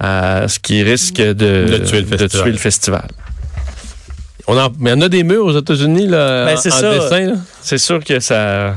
euh, 0.03 0.49
ce 0.49 0.59
qui 0.59 0.83
risque 0.83 1.17
de, 1.17 1.79
tuer, 1.79 2.03
le 2.51 2.57
festival. 2.57 3.09
On 4.47 4.59
en, 4.59 4.71
mais 4.79 4.93
en 4.93 5.01
a 5.01 5.09
des 5.09 5.23
murs 5.23 5.45
aux 5.45 5.59
États-Unis 5.59 6.09
là, 6.09 6.47
ben, 6.47 6.59
en, 6.59 6.93
dessin. 6.93 7.35
C'est 7.63 7.79
sûr 7.79 8.03
que 8.03 8.19
ça. 8.19 8.75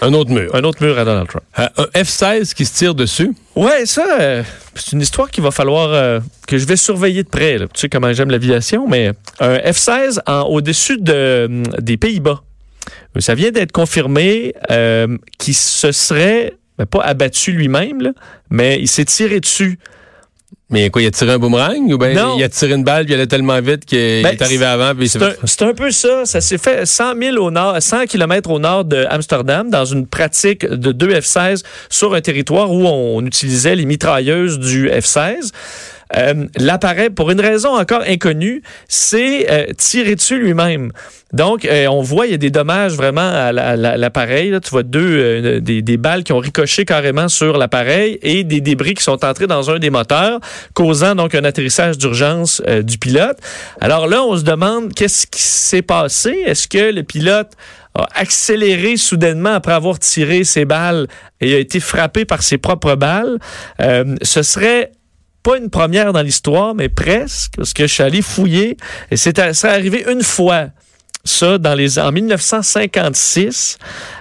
Un 0.00 0.12
autre 0.14 0.30
mur. 0.30 0.54
Un 0.54 0.64
autre 0.64 0.82
mur 0.82 0.98
à 0.98 1.04
Donald 1.04 1.28
Trump. 1.28 1.44
Euh, 1.58 1.68
un 1.76 2.02
F-16 2.02 2.54
qui 2.54 2.64
se 2.64 2.74
tire 2.74 2.94
dessus. 2.94 3.34
Ouais, 3.54 3.84
ça, 3.84 4.04
euh, 4.18 4.42
c'est 4.74 4.92
une 4.92 5.02
histoire 5.02 5.30
qu'il 5.30 5.44
va 5.44 5.50
falloir 5.50 6.20
que 6.46 6.56
je 6.56 6.66
vais 6.66 6.76
surveiller 6.76 7.22
de 7.22 7.28
près. 7.28 7.58
Tu 7.58 7.66
sais 7.74 7.88
comment 7.88 8.12
j'aime 8.12 8.30
l'aviation, 8.30 8.88
mais 8.88 9.12
un 9.38 9.56
F-16 9.58 10.20
au-dessus 10.48 10.96
de, 10.98 11.62
des 11.78 11.98
Pays-Bas. 11.98 12.40
Ça 13.18 13.34
vient 13.34 13.50
d'être 13.50 13.72
confirmé 13.72 14.54
euh, 14.70 15.16
qu'il 15.38 15.54
se 15.54 15.92
serait 15.92 16.54
ben, 16.78 16.86
pas 16.86 17.00
abattu 17.00 17.52
lui-même, 17.52 18.12
mais 18.50 18.78
il 18.80 18.88
s'est 18.88 19.04
tiré 19.04 19.40
dessus. 19.40 19.78
Mais 20.68 20.90
quoi, 20.90 21.00
il 21.00 21.06
a 21.06 21.10
tiré 21.12 21.32
un 21.32 21.38
boomerang 21.38 21.92
ou 21.92 21.96
bien 21.96 22.34
il 22.36 22.42
a 22.42 22.48
tiré 22.48 22.74
une 22.74 22.82
balle 22.82 23.04
puis 23.04 23.12
il 23.12 23.16
allait 23.16 23.28
tellement 23.28 23.60
vite 23.60 23.84
qu'il 23.84 24.22
ben, 24.24 24.32
est 24.32 24.42
arrivé 24.42 24.64
avant 24.64 24.92
C'est 25.06 25.62
un, 25.62 25.68
un, 25.68 25.74
peu 25.74 25.92
ça. 25.92 26.26
Ça 26.26 26.40
s'est 26.40 26.58
fait 26.58 26.84
100 26.84 27.14
000 27.16 27.36
au 27.36 27.52
nord, 27.52 27.80
100 27.80 28.06
km 28.06 28.50
au 28.50 28.58
nord 28.58 28.84
de 28.84 29.06
Amsterdam 29.08 29.70
dans 29.70 29.84
une 29.84 30.08
pratique 30.08 30.66
de 30.66 30.90
deux 30.90 31.10
F-16 31.10 31.62
sur 31.88 32.14
un 32.14 32.20
territoire 32.20 32.72
où 32.72 32.84
on 32.84 33.24
utilisait 33.24 33.76
les 33.76 33.86
mitrailleuses 33.86 34.58
du 34.58 34.88
F-16. 34.88 35.52
Euh, 36.14 36.46
l'appareil, 36.56 37.10
pour 37.10 37.30
une 37.30 37.40
raison 37.40 37.76
encore 37.76 38.02
inconnue, 38.06 38.62
c'est 38.88 39.50
euh, 39.50 39.66
tiré 39.76 40.14
dessus 40.14 40.38
lui-même. 40.38 40.92
Donc, 41.32 41.64
euh, 41.64 41.86
on 41.88 42.02
voit, 42.02 42.26
il 42.26 42.30
y 42.30 42.34
a 42.34 42.38
des 42.38 42.50
dommages 42.50 42.94
vraiment 42.94 43.28
à 43.28 43.52
l'appareil. 43.52 44.56
Tu 44.62 44.70
vois 44.70 44.84
deux, 44.84 45.60
des, 45.60 45.82
des, 45.82 45.96
balles 45.96 46.22
qui 46.22 46.32
ont 46.32 46.38
ricoché 46.38 46.84
carrément 46.84 47.28
sur 47.28 47.58
l'appareil 47.58 48.18
et 48.22 48.44
des 48.44 48.60
débris 48.60 48.94
qui 48.94 49.02
sont 49.02 49.24
entrés 49.24 49.48
dans 49.48 49.70
un 49.70 49.78
des 49.78 49.90
moteurs, 49.90 50.38
causant 50.74 51.14
donc 51.14 51.34
un 51.34 51.44
atterrissage 51.44 51.98
d'urgence 51.98 52.62
du 52.84 52.98
pilote. 52.98 53.38
Alors 53.80 54.06
là, 54.06 54.22
on 54.22 54.36
se 54.36 54.44
demande 54.44 54.94
qu'est-ce 54.94 55.26
qui 55.26 55.42
s'est 55.42 55.82
passé? 55.82 56.42
Est-ce 56.46 56.68
que 56.68 56.92
le 56.92 57.02
pilote 57.02 57.50
a 57.94 58.06
accéléré 58.14 58.96
soudainement 58.96 59.54
après 59.54 59.72
avoir 59.72 59.98
tiré 59.98 60.44
ses 60.44 60.64
balles 60.64 61.08
et 61.40 61.54
a 61.54 61.58
été 61.58 61.80
frappé 61.80 62.24
par 62.24 62.42
ses 62.42 62.58
propres 62.58 62.94
balles? 62.94 63.38
ce 64.22 64.42
serait 64.42 64.92
pas 65.46 65.58
une 65.58 65.70
première 65.70 66.12
dans 66.12 66.22
l'histoire, 66.22 66.74
mais 66.74 66.88
presque, 66.88 67.52
parce 67.56 67.72
que 67.72 67.86
je 67.86 67.94
suis 67.94 68.02
allé 68.02 68.20
fouiller 68.20 68.76
et 69.12 69.16
c'est 69.16 69.38
arrivé 69.38 70.04
une 70.10 70.24
fois. 70.24 70.66
Ça 71.22 71.58
dans 71.58 71.74
les 71.74 71.98
en 71.98 72.12
1956 72.12 73.78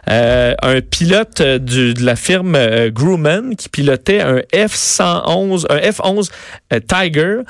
euh, 0.09 0.55
un 0.59 0.81
pilote 0.81 1.39
de 1.39 1.93
la 2.03 2.15
firme 2.15 2.55
euh, 2.55 2.89
Grumman 2.89 3.55
qui 3.55 3.69
pilotait 3.69 4.21
un 4.21 4.37
F111 4.51 5.67
un 5.69 5.77
F11 5.77 6.31
euh, 6.73 6.79
Tiger 6.79 7.41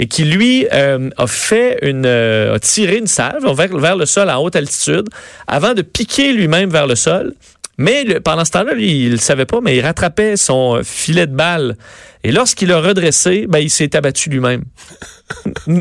et 0.00 0.08
qui 0.08 0.24
lui 0.24 0.66
a 0.68 0.98
fait 1.28 1.78
une 1.82 2.06
a 2.06 2.58
tiré 2.58 2.96
une 2.96 3.06
salve 3.06 3.46
vers, 3.54 3.78
vers 3.78 3.94
le 3.94 4.04
sol 4.04 4.28
à 4.30 4.40
haute 4.40 4.56
altitude 4.56 5.08
avant 5.46 5.74
de 5.74 5.82
piquer 5.82 6.32
lui-même 6.32 6.70
vers 6.70 6.88
le 6.88 6.96
sol 6.96 7.34
mais 7.78 8.20
pendant 8.20 8.44
ce 8.44 8.52
temps-là, 8.52 8.74
il 8.78 9.12
ne 9.12 9.16
savait 9.16 9.46
pas, 9.46 9.60
mais 9.60 9.76
il 9.76 9.80
rattrapait 9.80 10.36
son 10.36 10.80
filet 10.84 11.26
de 11.26 11.34
balle. 11.34 11.76
Et 12.22 12.32
lorsqu'il 12.32 12.72
a 12.72 12.80
redressé, 12.80 13.46
ben, 13.48 13.58
il 13.58 13.70
s'est 13.70 13.96
abattu 13.96 14.30
lui-même. 14.30 14.64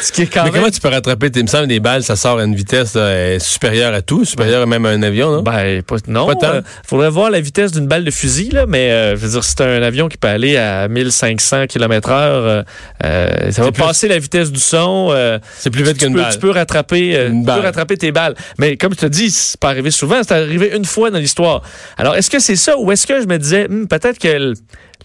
Ce 0.00 0.12
qui 0.12 0.22
est 0.22 0.26
quand 0.26 0.44
Mais 0.44 0.50
comment 0.50 0.70
tu 0.70 0.80
peux 0.80 0.88
rattraper, 0.88 1.30
il 1.34 1.42
me 1.42 1.48
semble, 1.48 1.66
des 1.66 1.80
balles, 1.80 2.02
ça 2.02 2.16
sort 2.16 2.38
à 2.38 2.44
une 2.44 2.54
vitesse 2.54 2.96
supérieure 3.38 3.94
à 3.94 4.02
tout, 4.02 4.24
supérieure 4.24 4.66
même 4.66 4.86
à 4.86 4.90
un 4.90 5.02
avion, 5.02 5.30
non? 5.30 5.42
Ben, 5.42 5.82
non. 6.08 6.28
Il 6.30 6.44
euh, 6.44 6.62
faudrait 6.86 7.10
voir 7.10 7.30
la 7.30 7.40
vitesse 7.40 7.72
d'une 7.72 7.86
balle 7.86 8.04
de 8.04 8.10
fusil, 8.10 8.50
là, 8.50 8.66
mais 8.66 8.90
euh, 8.90 9.16
je 9.16 9.20
veux 9.20 9.30
dire, 9.30 9.44
c'est 9.44 9.60
un 9.60 9.82
avion 9.82 10.08
qui 10.08 10.16
peut 10.16 10.28
aller 10.28 10.56
à 10.56 10.88
1500 10.88 11.66
km 11.66 12.10
heure. 12.10 12.64
Euh, 13.04 13.50
ça 13.50 13.62
va 13.62 13.72
passer 13.72 14.08
la 14.08 14.18
vitesse 14.18 14.52
du 14.52 14.60
son. 14.60 15.14
c'est 15.58 15.70
plus 15.70 15.82
vite 15.82 15.98
qu'une 15.98 16.14
balle. 16.14 16.32
Tu 16.32 16.38
peux 16.38 16.50
rattraper, 16.50 17.28
tu 17.30 17.44
peux 17.44 17.60
rattraper 17.60 17.96
tes 17.96 18.12
balles. 18.12 18.34
Mais 18.58 18.76
comme 18.76 18.92
je 18.92 19.00
te 19.00 19.06
dis, 19.06 19.30
c'est 19.30 19.58
pas 19.58 19.70
arrivé 19.70 19.90
souvent, 19.90 20.20
c'est 20.22 20.34
arrivé 20.34 20.72
une 20.74 20.84
fois 20.84 21.10
dans 21.10 21.18
l'histoire. 21.18 21.62
Alors, 21.96 22.16
est-ce 22.16 22.30
que 22.30 22.38
c'est 22.38 22.56
ça 22.56 22.78
ou 22.78 22.90
est-ce 22.92 23.06
que 23.06 23.20
je 23.20 23.26
me 23.26 23.38
disais, 23.38 23.68
hmm, 23.68 23.86
peut-être 23.86 24.18
que 24.18 24.54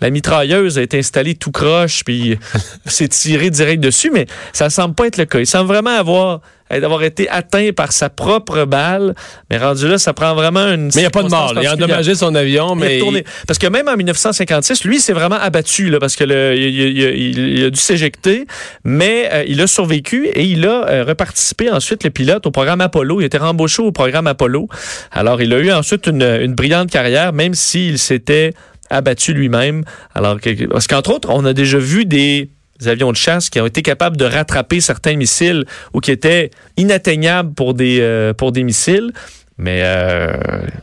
la 0.02 0.10
mitrailleuse 0.10 0.78
a 0.78 0.82
été 0.82 1.00
installée 1.00 1.36
tout 1.36 1.52
croche, 1.52 2.04
puis 2.04 2.38
s'est 2.86 3.08
tiré 3.08 3.50
direct 3.50 3.82
dessus, 3.82 4.12
mais 4.12 4.26
ça 4.54 4.70
semble 4.70 4.96
pas 4.96 5.08
être 5.08 5.18
le 5.18 5.26
cas. 5.26 5.40
Il 5.40 5.48
semble 5.48 5.68
vraiment 5.68 5.98
avoir 5.98 6.42
d'avoir 6.80 7.04
été 7.04 7.28
atteint 7.30 7.72
par 7.76 7.92
sa 7.92 8.10
propre 8.10 8.66
balle. 8.66 9.14
Mais 9.50 9.58
rendu 9.58 9.88
là, 9.88 9.98
ça 9.98 10.14
prend 10.14 10.34
vraiment 10.34 10.68
une. 10.68 10.86
Mais 10.86 10.92
il 10.96 11.00
n'y 11.00 11.06
a 11.06 11.10
pas 11.10 11.24
de 11.24 11.30
mort. 11.30 11.54
Il 11.60 11.68
a 11.68 11.74
endommagé 11.74 12.16
son 12.16 12.34
avion, 12.36 12.76
mais. 12.76 13.02
Parce 13.48 13.60
que 13.60 13.68
même 13.68 13.88
en 13.88 13.98
1956, 13.98 14.86
lui, 14.86 15.00
s'est 15.00 15.14
vraiment 15.14 15.36
abattu, 15.36 15.90
là, 15.90 16.00
parce 16.00 16.16
que 16.16 16.24
le, 16.24 16.56
il, 16.56 17.66
a 17.66 17.70
dû 17.70 17.80
s'éjecter, 17.80 18.46
mais 18.84 19.30
euh, 19.32 19.44
il 19.48 19.60
a 19.62 19.68
survécu 19.68 20.28
et 20.28 20.44
il 20.44 20.66
a 20.66 20.88
euh, 20.88 21.04
reparticipé 21.04 21.70
ensuite, 21.70 22.04
le 22.04 22.10
pilote, 22.10 22.46
au 22.46 22.52
programme 22.52 22.82
Apollo. 22.82 23.20
Il 23.20 23.24
a 23.24 23.26
été 23.28 23.38
rembauché 23.38 23.82
au 23.82 23.92
programme 23.92 24.28
Apollo. 24.28 24.68
Alors, 25.12 25.42
il 25.42 25.54
a 25.54 25.60
eu 25.60 25.72
ensuite 25.72 26.08
une, 26.08 26.24
une 26.24 26.54
brillante 26.54 26.90
carrière, 26.90 27.34
même 27.34 27.54
s'il 27.54 27.98
s'était 27.98 28.54
abattu 28.92 29.34
lui-même. 29.34 29.84
Alors 30.14 30.38
parce 30.70 30.88
qu'entre 30.88 31.12
autres, 31.12 31.30
on 31.32 31.46
a 31.46 31.54
déjà 31.54 31.80
vu 31.80 32.06
des 32.06 32.50
avions 32.86 33.12
de 33.12 33.18
chasse 33.18 33.50
qui 33.50 33.60
ont 33.60 33.66
été 33.66 33.82
capables 33.82 34.18
de 34.18 34.26
rattraper 34.26 34.82
certains 34.82 35.16
missiles 35.16 35.66
ou 35.94 36.00
qui 36.00 36.12
étaient 36.12 36.52
inatteignables 36.78 37.54
pour 37.54 37.74
des, 37.74 38.00
euh, 38.02 38.34
pour 38.34 38.52
des 38.52 38.64
missiles. 38.64 39.12
Mais 39.58 39.82
euh, 39.84 40.34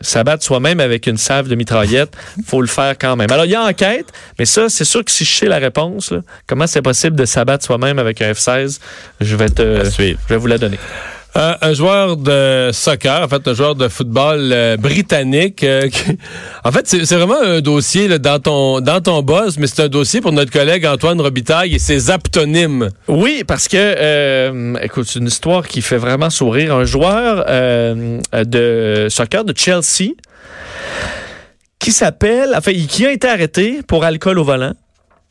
s'abattre 0.02 0.44
soi-même 0.44 0.78
avec 0.78 1.08
une 1.08 1.16
salve 1.16 1.48
de 1.48 1.56
mitraillette, 1.56 2.16
faut 2.46 2.60
le 2.60 2.68
faire 2.68 2.96
quand 2.96 3.16
même. 3.16 3.32
Alors, 3.32 3.44
il 3.44 3.50
y 3.50 3.56
a 3.56 3.62
enquête, 3.62 4.06
mais 4.38 4.44
ça, 4.44 4.68
c'est 4.68 4.84
sûr 4.84 5.04
que 5.04 5.10
si 5.10 5.24
je 5.24 5.32
sais 5.32 5.46
la 5.46 5.58
réponse, 5.58 6.12
là, 6.12 6.20
comment 6.46 6.68
c'est 6.68 6.82
possible 6.82 7.16
de 7.16 7.24
s'abattre 7.24 7.64
soi-même 7.64 7.98
avec 7.98 8.22
un 8.22 8.30
F-16, 8.30 8.78
je 9.20 9.34
vais 9.34 9.48
te, 9.48 9.84
je 9.84 10.14
vais 10.28 10.36
vous 10.36 10.46
la 10.46 10.58
donner. 10.58 10.78
Euh, 11.37 11.54
un 11.61 11.73
joueur 11.75 12.16
de 12.16 12.70
soccer, 12.73 13.23
en 13.23 13.28
fait, 13.28 13.47
un 13.47 13.54
joueur 13.54 13.75
de 13.75 13.87
football 13.88 14.50
euh, 14.52 14.76
britannique. 14.76 15.62
euh, 15.62 15.88
qui- 15.88 16.16
en 16.64 16.73
fait, 16.73 16.88
c'est 16.88 17.14
vraiment 17.14 17.40
un 17.40 17.61
dossier 17.61 18.08
là, 18.08 18.18
dans 18.18 18.40
ton 18.40 18.80
dans 18.80 19.00
ton 19.00 19.23
boss, 19.23 19.56
mais 19.58 19.66
c'est 19.66 19.82
un 19.82 19.88
dossier 19.88 20.20
pour 20.20 20.32
notre 20.32 20.50
collègue 20.50 20.87
Antoine 20.87 21.20
Robitaille 21.20 21.75
et 21.75 21.78
ses 21.78 22.11
aptonymes. 22.11 22.88
Oui, 23.08 23.44
parce 23.47 23.68
que, 23.68 24.82
écoute, 24.82 25.06
c'est 25.08 25.18
une 25.18 25.26
histoire 25.26 25.68
qui 25.68 25.82
fait 25.82 25.99
vraiment 25.99 26.30
sourire. 26.30 26.75
Un 26.75 26.85
joueur 26.85 27.44
de 28.32 29.06
soccer 29.11 29.44
de 29.44 29.52
Chelsea 29.56 30.12
qui 31.78 31.92
s'appelle, 31.92 32.54
enfin, 32.56 32.73
qui 32.73 33.06
a 33.06 33.12
été 33.12 33.28
arrêté 33.28 33.80
pour 33.87 34.04
alcool 34.04 34.38
au 34.38 34.44
volant. 34.44 34.73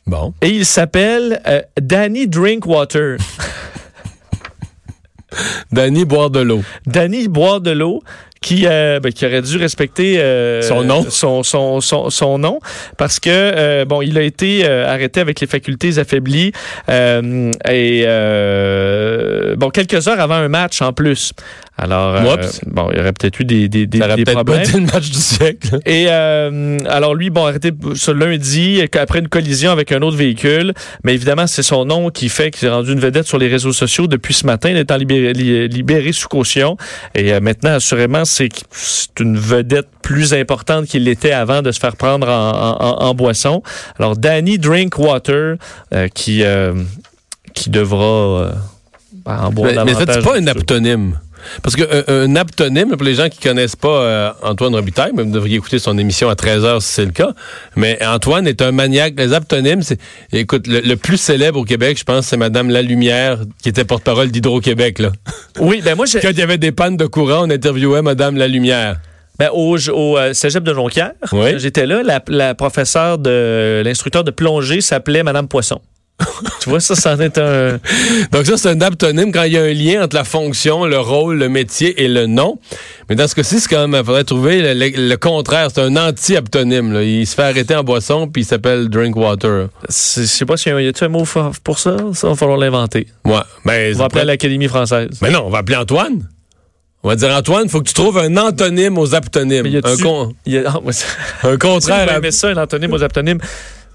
Bon. 0.06 0.34
Et 0.42 0.50
il 0.50 0.66
s'appelle 0.66 1.42
Danny 1.82 2.27
Drinkwater. 2.27 3.18
Danny 5.72 6.06
boire 6.06 6.29
de 6.29 6.39
l'eau. 6.39 6.62
Danny 6.86 7.27
boire 7.27 7.62
de 7.62 7.72
l'eau 7.72 8.03
qui, 8.48 8.66
euh, 8.66 9.00
ben, 9.01 9.12
qui 9.12 9.25
aurait 9.25 9.42
dû 9.42 9.58
respecter 9.58 10.20
euh, 10.20 10.62
Son 10.62 10.84
nom. 10.84 11.06
son, 11.10 11.44
son, 11.44 11.82
son, 11.82 12.10
son 12.10 12.38
nom 12.38 12.60
parce 12.98 13.20
que 13.20 13.30
euh, 13.32 13.86
bon 13.86 14.01
il 14.01 14.18
a 14.18 14.22
été 14.22 14.62
euh, 14.63 14.88
arrêté 14.88 15.20
avec 15.20 15.39
les 15.42 15.48
facultés 15.48 15.98
affaiblies 16.00 16.51
euh, 16.89 17.51
et 17.70 18.04
euh, 18.08 19.56
bon 19.56 19.70
quelques 19.70 20.08
heures 20.08 20.20
avant 20.20 20.36
un 20.36 20.48
match 20.48 20.82
en 20.82 20.94
plus 20.94 21.34
alors 21.80 22.16
euh, 22.16 22.38
bon 22.66 22.89
il 22.92 22.98
y 22.98 23.01
aurait 23.01 23.13
peut-être 23.13 23.39
eu 23.39 23.46
des, 23.46 23.70
des, 23.70 23.86
des, 23.86 24.00
Ça 24.00 24.06
aurait 24.06 24.16
des 24.16 24.24
peut-être 24.24 24.36
pas 24.38 24.44
problèmes 24.44 24.63
été 24.70 24.80
le 24.80 24.86
match 24.86 25.10
du 25.12 25.18
siècle. 25.20 25.80
et 25.86 26.06
euh, 26.10 26.77
alors 26.89 27.13
lui, 27.13 27.30
bon, 27.30 27.46
arrêté 27.46 27.70
ce 27.94 28.10
lundi 28.10 28.82
après 29.00 29.20
une 29.20 29.27
collision 29.27 29.72
avec 29.72 29.92
un 29.92 30.01
autre 30.01 30.18
véhicule. 30.18 30.74
Mais 31.04 31.13
évidemment, 31.13 31.46
c'est 31.46 31.62
son 31.62 31.86
nom 31.86 32.10
qui 32.10 32.30
fait 32.30 32.50
qu'il 32.50 32.62
s'est 32.62 32.70
rendu 32.70 32.94
une 32.94 33.00
vedette 33.00 33.27
sur 33.27 33.38
les 33.38 33.48
réseaux 33.48 33.74
sociaux 33.74 34.08
depuis 34.08 34.34
ce 34.34 34.48
matin. 34.48 34.70
Il 34.72 34.77
est 34.77 34.89
en 34.92 34.98
libéré, 34.98 35.34
li- 35.34 35.68
libéré 35.68 36.13
sous 36.13 36.27
caution. 36.27 36.77
Et 37.13 37.39
maintenant, 37.39 37.74
assurément, 37.75 38.25
c'est 38.72 39.20
une 39.20 39.38
vedette 39.38 39.88
plus 40.01 40.34
importante 40.34 40.86
qu'il 40.86 41.03
l'était 41.03 41.32
avant 41.32 41.62
de 41.62 41.72
se 41.72 41.79
faire 41.79 41.96
prendre 41.96 42.27
en, 42.27 42.50
en- 42.51 42.84
en- 42.86 43.06
en 43.10 43.13
boisson. 43.13 43.63
Alors, 44.00 44.15
Danny 44.15 44.58
Drinkwater, 44.60 45.56
euh, 45.94 46.08
qui, 46.10 46.44
euh, 46.44 46.74
qui 47.53 47.70
devra 47.70 48.06
euh, 48.06 48.51
ben, 49.25 49.38
en 49.39 49.51
boire 49.51 49.72
Mais, 49.74 49.84
mais 49.86 49.94
davantage. 49.94 50.15
c'est 50.15 50.29
pas 50.29 50.38
un 50.38 50.48
aptonyme. 50.48 51.20
Parce 51.63 51.75
qu'un 51.75 51.86
un 52.08 52.36
aptonyme, 52.36 52.89
pour 52.96 53.04
les 53.04 53.16
gens 53.16 53.30
qui 53.30 53.39
connaissent 53.39 53.75
pas 53.75 53.88
euh, 54.01 54.32
Antoine 54.44 54.74
Robitaille, 54.75 55.12
mais 55.16 55.24
vous 55.24 55.32
devriez 55.32 55.58
écouter 55.58 55.80
son 55.80 55.98
émission 55.98 56.30
à 56.30 56.34
13h 56.36 56.82
si 56.82 56.94
c'est 56.94 57.06
le 57.06 57.12
cas, 57.12 57.32
mais 57.75 57.98
Antoine 58.06 58.48
est 58.48 58.62
un 58.62 58.72
maniaque. 58.72 59.13
Les 59.18 59.34
aptonymes, 59.34 59.82
c'est... 59.82 60.00
Écoute, 60.34 60.68
le, 60.68 60.80
le 60.82 60.96
plus 60.96 61.18
célèbre 61.18 61.60
au 61.60 61.63
Québec, 61.63 61.98
je 61.98 62.04
pense, 62.04 62.27
c'est 62.27 62.38
Madame 62.38 62.70
Lalumière, 62.70 63.39
qui 63.62 63.70
était 63.70 63.86
porte-parole 63.86 64.30
d'Hydro-Québec. 64.32 65.00
Là. 65.00 65.12
Oui, 65.60 65.82
ben 65.84 65.96
moi, 65.96 66.06
j'ai- 66.06 66.20
Quand 66.20 66.30
il 66.30 66.38
y 66.38 66.42
avait 66.42 66.58
des 66.60 66.72
pannes 66.72 66.98
de 66.98 67.06
courant, 67.06 67.46
on 67.48 67.50
interviewait 67.50 68.01
Madame 68.01 68.38
Lalumière. 68.38 69.00
Ben, 69.39 69.50
au 69.54 69.77
au 69.92 70.18
euh, 70.18 70.34
cégep 70.34 70.63
de 70.63 70.74
Jonquière, 70.74 71.12
Oui. 71.32 71.60
j'étais 71.60 71.86
là. 71.86 72.01
La, 72.04 72.22
la 72.27 72.56
professeure 72.56 73.18
de 73.20 73.82
l'instructeur 73.86 74.24
de 74.24 74.32
plongée 74.32 74.82
s'appelait 74.82 75.22
Madame 75.24 75.48
Poisson. 75.48 75.80
tu 76.62 76.70
vois, 76.70 76.80
ça, 76.80 76.96
ça 76.96 77.14
en 77.14 77.20
est 77.20 77.38
un. 77.38 77.80
Donc 78.32 78.46
ça, 78.48 78.58
c'est 78.58 78.70
un 78.70 78.82
aptonyme 78.82 79.32
quand 79.32 79.44
il 79.44 79.54
y 79.54 79.58
a 79.58 79.62
un 79.64 79.74
lien 79.74 80.04
entre 80.04 80.16
la 80.16 80.24
fonction, 80.24 80.86
le 80.86 80.98
rôle, 81.00 81.38
le 81.38 81.48
métier 81.48 82.04
et 82.04 82.08
le 82.08 82.26
nom. 82.26 82.58
Mais 83.08 83.16
dans 83.16 83.28
ce 83.28 83.36
cas-ci, 83.36 83.60
c'est 83.60 83.70
quand 83.70 83.88
même, 83.88 84.00
il 84.02 84.06
faudrait 84.06 84.24
trouver 84.24 84.62
le, 84.62 84.74
le- 84.74 85.10
le 85.10 85.18
contraire. 85.18 85.70
C'est 85.74 85.82
un 85.82 85.96
anti-aptonyme. 85.96 86.92
là. 86.94 87.04
Il 87.04 87.28
se 87.28 87.36
fait 87.36 87.44
arrêter 87.44 87.76
en 87.76 87.84
boisson, 87.84 88.28
puis 88.28 88.42
il 88.42 88.46
s'appelle 88.46 88.90
Drinkwater. 88.90 89.68
Je 89.88 89.94
sais 89.94 90.46
pas 90.46 90.58
s'il 90.58 90.72
y 90.72 90.76
a 90.88 91.06
un, 91.06 91.08
mot 91.08 91.24
pour 91.64 91.78
ça? 91.80 91.96
Ça 92.14 92.30
va 92.30 92.36
falloir 92.36 92.58
l'inventer. 92.58 93.08
Ouais. 93.24 93.36
Ben, 93.64 93.94
On 93.96 94.00
va 94.00 94.06
appeler 94.06 94.26
l'Académie 94.26 94.68
française. 94.68 95.10
Mais 95.22 95.30
non, 95.30 95.44
on 95.46 95.50
va 95.50 95.60
appeler 95.60 95.78
Antoine. 95.78 96.28
On 97.04 97.10
va 97.10 97.16
dire 97.16 97.30
Antoine, 97.30 97.70
faut 97.70 97.80
que 97.80 97.88
tu 97.88 97.94
trouves 97.94 98.18
un 98.18 98.36
antonyme 98.38 98.98
aux 98.98 99.14
aptonymes. 99.14 99.64
Mais 99.64 99.70
y 99.70 99.78
a-tu- 99.78 99.88
Un, 99.88 99.98
con- 99.98 100.34
Il 100.48 100.54
y 100.54 100.58
a, 100.58 100.64
ah, 100.74 100.80
un 101.48 101.58
contraire. 101.58 102.10
à- 102.24 102.32
ça, 102.32 102.48
un 102.48 102.58
antonyme 102.58 102.92
aux 102.92 103.04
aptonymes. 103.04 103.38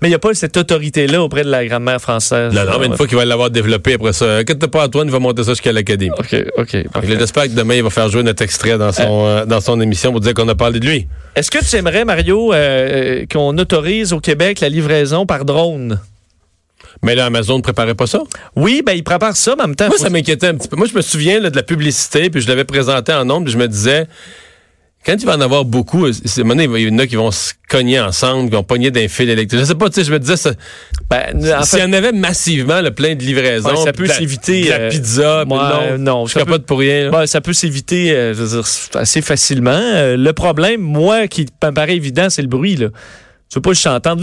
Mais 0.03 0.09
il 0.09 0.11
n'y 0.11 0.17
a 0.17 0.19
pas 0.19 0.35
cette 0.35 0.57
autorité-là 0.57 1.23
auprès 1.23 1.45
de 1.45 1.49
la 1.49 1.65
grammaire 1.65 2.01
française. 2.01 2.53
Non, 2.53 2.65
non, 2.65 2.79
mais 2.81 2.87
une 2.87 2.97
fois 2.97 3.07
qu'il 3.07 3.17
va 3.17 3.25
l'avoir 3.25 3.51
développé 3.51 3.95
après 3.95 4.13
ça, 4.13 4.39
inquiète 4.39 4.67
pas, 4.67 4.85
Antoine, 4.87 5.07
il 5.07 5.13
va 5.13 5.21
monter 5.21 5.45
ça 5.45 5.53
jusqu'à 5.53 5.71
l'Académie. 5.71 6.11
OK, 6.19 6.35
OK. 6.59 6.77
J'espère 7.05 7.45
que 7.45 7.51
demain, 7.51 7.77
il 7.77 7.85
va 7.85 7.91
faire 7.91 8.09
jouer 8.09 8.25
notre 8.25 8.43
extrait 8.43 8.77
dans 8.77 8.91
son, 8.91 9.27
euh, 9.27 9.45
dans 9.47 9.61
son 9.61 9.81
émission 9.81 10.11
pour 10.11 10.21
dire 10.21 10.35
qu'on 10.35 10.49
a 10.49 10.57
parlé 10.57 10.81
de 10.81 10.87
lui. 10.87 11.07
Est-ce 11.37 11.53
que 11.53 11.65
tu 11.65 11.77
aimerais, 11.77 12.05
Mario, 12.05 12.53
euh, 12.53 12.57
euh, 12.57 13.27
qu'on 13.33 13.57
autorise 13.59 14.13
au 14.13 14.19
Québec 14.19 14.59
la 14.59 14.69
livraison 14.69 15.25
par 15.25 15.45
drone? 15.45 16.01
Mais 17.05 17.15
là, 17.15 17.27
Amazon 17.27 17.59
ne 17.59 17.63
préparait 17.63 17.95
pas 17.95 18.09
ça? 18.09 18.21
Oui, 18.57 18.83
ben, 18.85 18.93
il 18.95 19.05
prépare 19.05 19.37
ça, 19.37 19.55
mais 19.57 19.63
en 19.63 19.67
même 19.69 19.77
temps. 19.77 19.87
Moi, 19.87 19.97
faut- 19.99 20.03
ça 20.05 20.11
m'inquiétait 20.11 20.49
un 20.49 20.55
petit 20.55 20.69
peu. 20.69 20.77
Moi, 20.77 20.89
je 20.91 20.97
me 20.97 21.01
souviens 21.01 21.39
là, 21.41 21.49
de 21.49 21.57
la 21.57 21.63
publicité, 21.63 22.29
puis 22.29 22.41
je 22.41 22.49
l'avais 22.49 22.65
présenté 22.65 23.13
en 23.13 23.25
nombre, 23.25 23.45
puis 23.45 23.53
je 23.53 23.59
me 23.59 23.69
disais, 23.69 24.07
quand 25.05 25.15
il 25.19 25.27
va 25.27 25.37
en 25.37 25.41
avoir 25.41 25.65
beaucoup, 25.65 26.07
euh, 26.07 26.13
c'est, 26.25 26.45
donné, 26.45 26.65
il 26.65 26.89
y 26.89 26.95
en 26.95 26.99
a 26.99 27.07
qui 27.07 27.17
vont 27.17 27.31
se 27.31 27.53
cogner 27.69 27.99
ensemble, 28.01 28.49
qui 28.51 28.55
vont 28.57 28.63
pogner 28.63 28.91
d'un 28.91 29.09
fil 29.09 29.29
électrique. 29.29 29.61
Je 29.61 29.65
sais 29.65 29.75
pas, 29.75 29.89
tu 29.89 29.97
sais, 29.97 30.05
je 30.05 30.13
me 30.13 30.19
disais, 30.19 30.37
ça, 30.37 30.53
Ben, 31.11 31.37
en 31.59 31.63
s'il 31.65 31.81
y 31.81 31.83
en 31.83 31.93
avait 31.93 32.13
massivement, 32.13 32.81
le 32.81 32.91
plein 32.93 33.15
de 33.15 33.23
livraisons, 33.23 33.71
Ouais, 33.71 33.77
ça 33.85 33.93
peut 33.93 34.05
de 34.05 34.09
la- 34.09 34.15
s'éviter, 34.15 34.65
de 34.65 34.69
la 34.71 34.77
euh, 34.77 34.91
pizza, 34.91 35.45
ouais, 35.45 35.47
non, 35.47 35.99
non, 35.99 36.27
je 36.27 36.33
ça 36.35 36.41
capote 36.41 36.67
pour 36.67 36.79
rien. 36.79 37.05
là. 37.07 37.11
Ben, 37.11 37.27
ça 37.27 37.41
peut 37.41 37.53
s'éviter 37.53 38.13
euh, 38.13 38.33
je 38.35 38.43
veux 38.43 38.57
dire, 38.61 38.69
assez 38.95 39.23
facilement. 39.23 39.71
Euh, 39.73 40.17
le 40.17 40.33
problème, 40.33 40.81
moi, 40.81 41.27
qui 41.27 41.47
me 41.63 41.71
paraît 41.73 41.97
évident, 41.97 42.29
c'est 42.31 42.43
le 42.43 42.49
bruit. 42.49 42.77
Là. 42.77 42.89
Tu 43.51 43.57
veux 43.59 43.61
pas 43.63 43.73
juste 43.73 43.87
entendre 43.87 44.23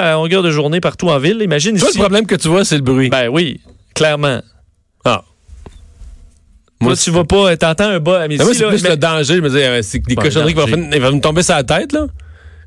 à 0.00 0.12
longueur 0.12 0.42
de 0.42 0.50
journée 0.50 0.80
partout 0.80 1.08
en 1.08 1.18
ville. 1.18 1.38
Imagine 1.42 1.76
Toi, 1.76 1.88
ici. 1.88 1.98
le 1.98 2.02
problème 2.02 2.26
que 2.26 2.34
tu 2.36 2.48
vois, 2.48 2.64
c'est 2.64 2.76
le 2.76 2.82
bruit. 2.82 3.10
Ben 3.10 3.28
oui, 3.28 3.60
clairement. 3.94 4.40
Moi, 6.82 6.96
tu 6.96 7.10
vas 7.10 7.24
pas, 7.24 7.56
t'entends 7.56 7.84
un 7.90 8.00
bas. 8.00 8.26
Mais 8.28 8.36
Mais 8.36 8.44
moi, 8.44 8.54
c'est 8.54 8.66
plus 8.66 8.82
mais- 8.82 8.90
le 8.90 8.96
danger. 8.96 9.36
Je 9.36 9.40
me 9.40 9.48
disais, 9.48 9.66
euh, 9.66 9.80
c'est 9.82 9.98
des 10.00 10.14
cochonneries 10.14 10.54
qui 10.54 10.60
vont, 10.60 10.66
faire- 10.66 10.78
me 11.12 11.20
tomber 11.20 11.42
sur 11.42 11.54
la 11.54 11.64
tête, 11.64 11.92
là. 11.92 12.06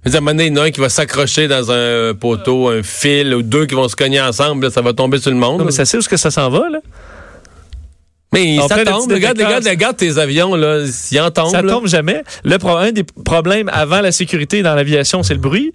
Je 0.03 0.09
veux 0.09 0.11
dire, 0.11 0.15
à 0.15 0.17
un 0.17 0.21
moment 0.21 0.31
donné, 0.31 0.45
il 0.47 0.53
y 0.55 0.59
en 0.59 0.61
a 0.61 0.65
un 0.65 0.71
qui 0.71 0.79
va 0.79 0.89
s'accrocher 0.89 1.47
dans 1.47 1.71
un 1.71 2.13
poteau, 2.13 2.69
un 2.69 2.83
fil, 2.83 3.33
ou 3.33 3.41
deux 3.41 3.65
qui 3.65 3.73
vont 3.75 3.87
se 3.87 3.95
cogner 3.95 4.21
ensemble, 4.21 4.65
là, 4.65 4.71
ça 4.71 4.81
va 4.81 4.93
tomber 4.93 5.17
sur 5.17 5.31
le 5.31 5.37
monde. 5.37 5.59
Non, 5.59 5.65
mais 5.65 5.71
ça 5.71 5.85
sait 5.85 5.97
où 5.97 5.99
est-ce 5.99 6.09
que 6.09 6.17
ça 6.17 6.29
s'en 6.31 6.49
va, 6.49 6.69
là? 6.69 6.79
Mais 8.33 8.57
ça 8.67 8.83
tombe. 8.83 9.11
Regarde, 9.11 9.37
regarde, 9.37 9.65
regarde 9.67 9.97
tes 9.97 10.17
avions, 10.17 10.55
là. 10.55 10.85
S'ils 10.87 11.21
en 11.21 11.31
tombent, 11.31 11.51
Ça 11.51 11.61
là. 11.61 11.71
tombe 11.71 11.87
jamais. 11.87 12.23
Le 12.43 12.57
pro- 12.57 12.75
un 12.77 12.91
des 12.91 13.03
problèmes 13.03 13.69
avant 13.71 14.01
la 14.01 14.11
sécurité 14.11 14.61
dans 14.61 14.75
l'aviation, 14.75 15.23
c'est 15.23 15.33
le 15.33 15.39
bruit. 15.39 15.73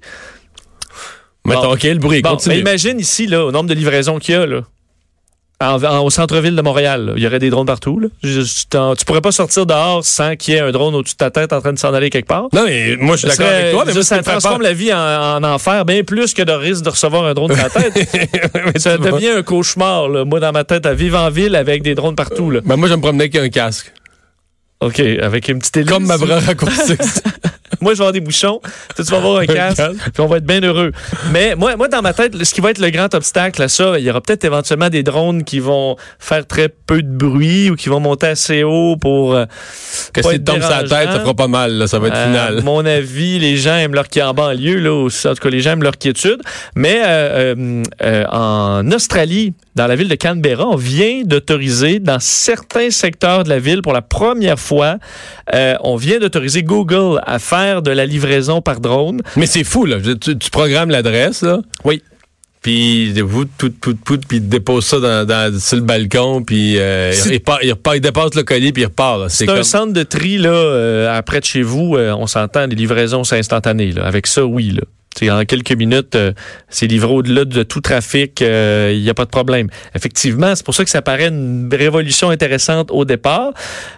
Mettons, 1.46 1.62
Bon. 1.62 1.72
OK, 1.72 1.82
le 1.84 1.94
bruit, 1.98 2.20
Bon, 2.20 2.30
continue. 2.30 2.56
mais 2.56 2.60
imagine 2.60 3.00
ici, 3.00 3.26
là, 3.26 3.44
au 3.46 3.50
nombre 3.50 3.68
de 3.70 3.74
livraisons 3.74 4.18
qu'il 4.18 4.34
y 4.34 4.38
a, 4.38 4.44
là. 4.46 4.60
En- 5.62 5.82
en- 5.84 6.04
au 6.04 6.08
centre-ville 6.08 6.56
de 6.56 6.62
Montréal, 6.62 7.04
là. 7.04 7.12
il 7.16 7.22
y 7.22 7.26
aurait 7.26 7.38
des 7.38 7.50
drones 7.50 7.66
partout. 7.66 8.00
Là. 8.00 8.08
Je- 8.22 8.40
je- 8.40 8.66
t'en- 8.70 8.96
tu 8.96 9.04
pourrais 9.04 9.20
pas 9.20 9.30
sortir 9.30 9.66
dehors 9.66 10.02
sans 10.02 10.34
qu'il 10.34 10.54
y 10.54 10.56
ait 10.56 10.60
un 10.60 10.70
drone 10.70 10.94
au-dessus 10.94 11.14
de 11.14 11.18
ta 11.18 11.30
tête 11.30 11.52
en 11.52 11.60
train 11.60 11.74
de 11.74 11.78
s'en 11.78 11.92
aller 11.92 12.08
quelque 12.08 12.28
part? 12.28 12.48
Non, 12.54 12.64
mais 12.66 12.96
moi, 12.98 13.16
je 13.16 13.26
suis 13.26 13.30
Ça 13.30 13.36
d'accord 13.42 13.54
avec 13.58 13.72
toi, 13.72 13.84
mais 13.86 13.92
moi, 13.92 14.02
ça 14.02 14.16
fait 14.16 14.22
transforme 14.22 14.62
la 14.62 14.72
vie 14.72 14.90
en, 14.94 14.98
en 15.36 15.44
enfer 15.44 15.84
bien 15.84 16.02
plus 16.02 16.32
que 16.32 16.40
de 16.40 16.52
risque 16.52 16.82
de 16.82 16.88
recevoir 16.88 17.26
un 17.26 17.34
drone 17.34 17.54
sur 17.54 17.62
la 17.62 17.68
tête. 17.90 17.92
Mais 18.54 18.78
ça 18.80 18.96
vois. 18.96 19.10
devient 19.12 19.28
un 19.36 19.42
cauchemar, 19.42 20.08
là. 20.08 20.24
moi, 20.24 20.40
dans 20.40 20.52
ma 20.52 20.64
tête, 20.64 20.86
à 20.86 20.94
vivre 20.94 21.18
en 21.18 21.28
ville 21.28 21.54
avec 21.54 21.82
des 21.82 21.94
drones 21.94 22.14
partout. 22.16 22.50
Là. 22.50 22.60
Ben, 22.64 22.76
moi, 22.76 22.88
je 22.88 22.94
me 22.94 23.00
promenais 23.02 23.24
avec 23.24 23.36
un 23.36 23.48
casque. 23.50 23.92
OK, 24.80 24.98
avec 24.98 25.46
une 25.48 25.58
petite 25.58 25.76
hélice. 25.76 25.90
Comme 25.90 26.06
ma 26.06 26.16
bras 26.16 26.40
raccourcie. 26.40 26.96
Moi, 27.80 27.92
je 27.94 27.98
vais 27.98 28.02
avoir 28.02 28.12
des 28.12 28.20
bouchons. 28.20 28.60
Toi, 28.96 29.04
tu 29.04 29.10
vas 29.10 29.18
avoir 29.18 29.38
un 29.38 29.46
casque. 29.46 29.82
Puis 30.12 30.20
on 30.20 30.26
va 30.26 30.38
être 30.38 30.44
bien 30.46 30.60
heureux. 30.60 30.92
Mais 31.32 31.54
moi, 31.54 31.76
moi, 31.76 31.88
dans 31.88 32.02
ma 32.02 32.12
tête, 32.12 32.42
ce 32.42 32.52
qui 32.54 32.60
va 32.60 32.70
être 32.70 32.78
le 32.80 32.90
grand 32.90 33.14
obstacle 33.14 33.62
à 33.62 33.68
ça, 33.68 33.98
il 33.98 34.04
y 34.04 34.10
aura 34.10 34.20
peut-être 34.20 34.44
éventuellement 34.44 34.88
des 34.88 35.02
drones 35.02 35.44
qui 35.44 35.60
vont 35.60 35.96
faire 36.18 36.46
très 36.46 36.68
peu 36.68 37.02
de 37.02 37.08
bruit 37.08 37.70
ou 37.70 37.76
qui 37.76 37.88
vont 37.88 38.00
monter 38.00 38.26
assez 38.26 38.64
haut 38.64 38.96
pour. 38.96 39.34
euh, 39.34 39.46
que 40.12 40.20
pas 40.20 40.28
s'il 40.30 40.36
être 40.38 40.44
tombe 40.44 40.60
sur 40.60 40.70
la 40.70 40.82
tête, 40.82 41.10
ça 41.12 41.20
fera 41.20 41.34
pas 41.34 41.48
mal, 41.48 41.72
là. 41.74 41.86
Ça 41.86 41.98
va 41.98 42.08
être 42.08 42.16
À 42.16 42.24
final. 42.26 42.62
mon 42.62 42.84
avis, 42.84 43.38
les 43.38 43.56
gens 43.56 43.76
aiment 43.76 43.94
leur 43.94 44.08
qui 44.08 44.20
en 44.22 44.34
banlieue, 44.34 44.78
là, 44.80 44.92
aussi. 44.92 45.26
en 45.28 45.34
tout 45.34 45.42
cas, 45.42 45.50
les 45.50 45.60
gens 45.60 45.72
aiment 45.72 45.82
leur 45.82 45.96
quiétude. 45.96 46.40
Mais 46.74 47.02
euh, 47.04 47.54
euh, 47.56 47.82
euh, 48.02 48.24
en 48.30 48.90
Australie, 48.90 49.54
dans 49.76 49.86
la 49.86 49.94
ville 49.96 50.08
de 50.08 50.14
Canberra, 50.16 50.66
on 50.66 50.76
vient 50.76 51.22
d'autoriser 51.24 52.00
dans 52.00 52.18
certains 52.18 52.90
secteurs 52.90 53.44
de 53.44 53.48
la 53.48 53.58
ville, 53.58 53.82
pour 53.82 53.92
la 53.92 54.02
première 54.02 54.58
fois, 54.58 54.96
euh, 55.54 55.76
on 55.82 55.96
vient 55.96 56.18
d'autoriser 56.18 56.62
Google 56.62 57.20
à 57.26 57.38
faire 57.38 57.59
de 57.82 57.90
la 57.90 58.06
livraison 58.06 58.60
par 58.60 58.80
drone. 58.80 59.20
Mais 59.36 59.46
c'est 59.46 59.64
fou, 59.64 59.84
là. 59.86 59.96
Tu, 60.20 60.36
tu 60.38 60.50
programmes 60.50 60.90
l'adresse, 60.90 61.42
là. 61.42 61.60
Oui. 61.84 62.02
Puis, 62.62 63.12
vous, 63.22 63.46
tout, 63.46 63.70
tout, 63.70 63.94
tout, 64.04 64.20
puis 64.28 64.38
dépose 64.40 64.84
ça 64.84 65.00
dans, 65.00 65.24
dans- 65.26 65.58
sur 65.58 65.76
le 65.76 65.82
balcon, 65.82 66.42
puis 66.42 66.74
euh, 66.78 67.10
il, 67.26 67.38
repart- 67.38 67.60
il 67.62 67.72
repart- 67.72 67.96
il 67.96 68.00
dépasse 68.02 68.34
le 68.34 68.42
colis, 68.42 68.72
puis 68.72 68.82
il 68.82 68.86
repart. 68.86 69.30
C'est 69.30 69.46
C'est 69.46 69.50
un 69.50 69.54
comme... 69.54 69.62
centre 69.62 69.92
de 69.94 70.02
tri 70.02 70.36
là, 70.36 70.50
euh, 70.50 71.16
après 71.18 71.40
de 71.40 71.46
chez 71.46 71.62
vous. 71.62 71.96
euh, 71.96 72.12
on 72.12 72.26
s'entend, 72.26 72.66
les 72.66 72.76
livraisons, 72.76 73.24
c'est 73.24 73.38
instantané. 73.38 73.92
Là. 73.92 74.04
Avec 74.04 74.26
ça, 74.26 74.44
oui. 74.44 74.72
Là. 74.72 74.82
En 75.28 75.44
quelques 75.44 75.72
minutes, 75.72 76.14
euh, 76.14 76.32
c'est 76.68 76.86
livré 76.86 77.12
au-delà 77.12 77.44
de 77.44 77.62
tout 77.62 77.80
trafic, 77.80 78.40
euh, 78.42 78.92
il 78.94 79.02
n'y 79.02 79.10
a 79.10 79.14
pas 79.14 79.24
de 79.24 79.30
problème. 79.30 79.68
Effectivement, 79.94 80.54
c'est 80.54 80.64
pour 80.64 80.74
ça 80.74 80.84
que 80.84 80.90
ça 80.90 81.02
paraît 81.02 81.28
une 81.28 81.68
révolution 81.72 82.30
intéressante 82.30 82.90
au 82.90 83.04
départ. 83.04 83.52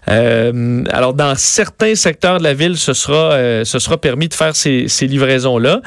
Euh, 0.08 0.84
alors, 0.90 1.14
dans 1.14 1.34
certains 1.36 1.94
secteurs 1.94 2.38
de 2.38 2.44
la 2.44 2.54
ville, 2.54 2.76
ce 2.76 2.94
sera, 2.94 3.64
ce 3.64 3.78
sera 3.78 3.98
permis 3.98 4.28
de 4.28 4.34
faire 4.34 4.56
ces, 4.56 4.88
ces 4.88 5.06
livraisons-là. 5.06 5.82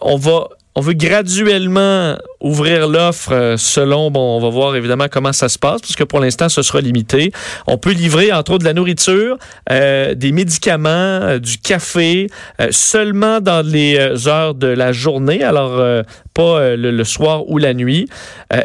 on 0.00 0.16
va 0.16 0.48
on 0.76 0.80
veut 0.80 0.94
graduellement 0.94 2.16
ouvrir 2.40 2.88
l'offre 2.88 3.32
euh, 3.32 3.56
selon, 3.56 4.10
bon, 4.10 4.36
on 4.36 4.40
va 4.40 4.48
voir 4.48 4.74
évidemment 4.74 5.06
comment 5.10 5.32
ça 5.32 5.48
se 5.48 5.58
passe, 5.58 5.80
parce 5.80 5.94
que 5.94 6.04
pour 6.04 6.20
l'instant, 6.20 6.48
ce 6.48 6.62
sera 6.62 6.80
limité. 6.80 7.32
On 7.66 7.78
peut 7.78 7.92
livrer, 7.92 8.32
entre 8.32 8.52
autres, 8.52 8.60
de 8.60 8.68
la 8.68 8.74
nourriture, 8.74 9.38
euh, 9.70 10.14
des 10.14 10.32
médicaments, 10.32 10.88
euh, 10.88 11.38
du 11.38 11.58
café, 11.58 12.28
seulement 12.70 13.40
dans 13.40 13.64
les 13.64 14.28
heures 14.28 14.54
de 14.54 14.66
la 14.66 14.92
journée, 14.92 15.42
alors 15.42 16.04
pas 16.32 16.76
le, 16.76 17.04
soir 17.04 17.48
ou 17.48 17.58
la 17.58 17.74
nuit. 17.74 18.08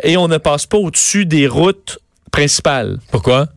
et 0.04 0.18
on 0.18 0.28
ne 0.28 0.38
passe 0.38 0.66
pas 0.66 0.78
au-dessus 0.78 1.26
des 1.26 1.48
routes 1.48 2.00
principales. 2.32 3.00
Pourquoi? 3.12 3.48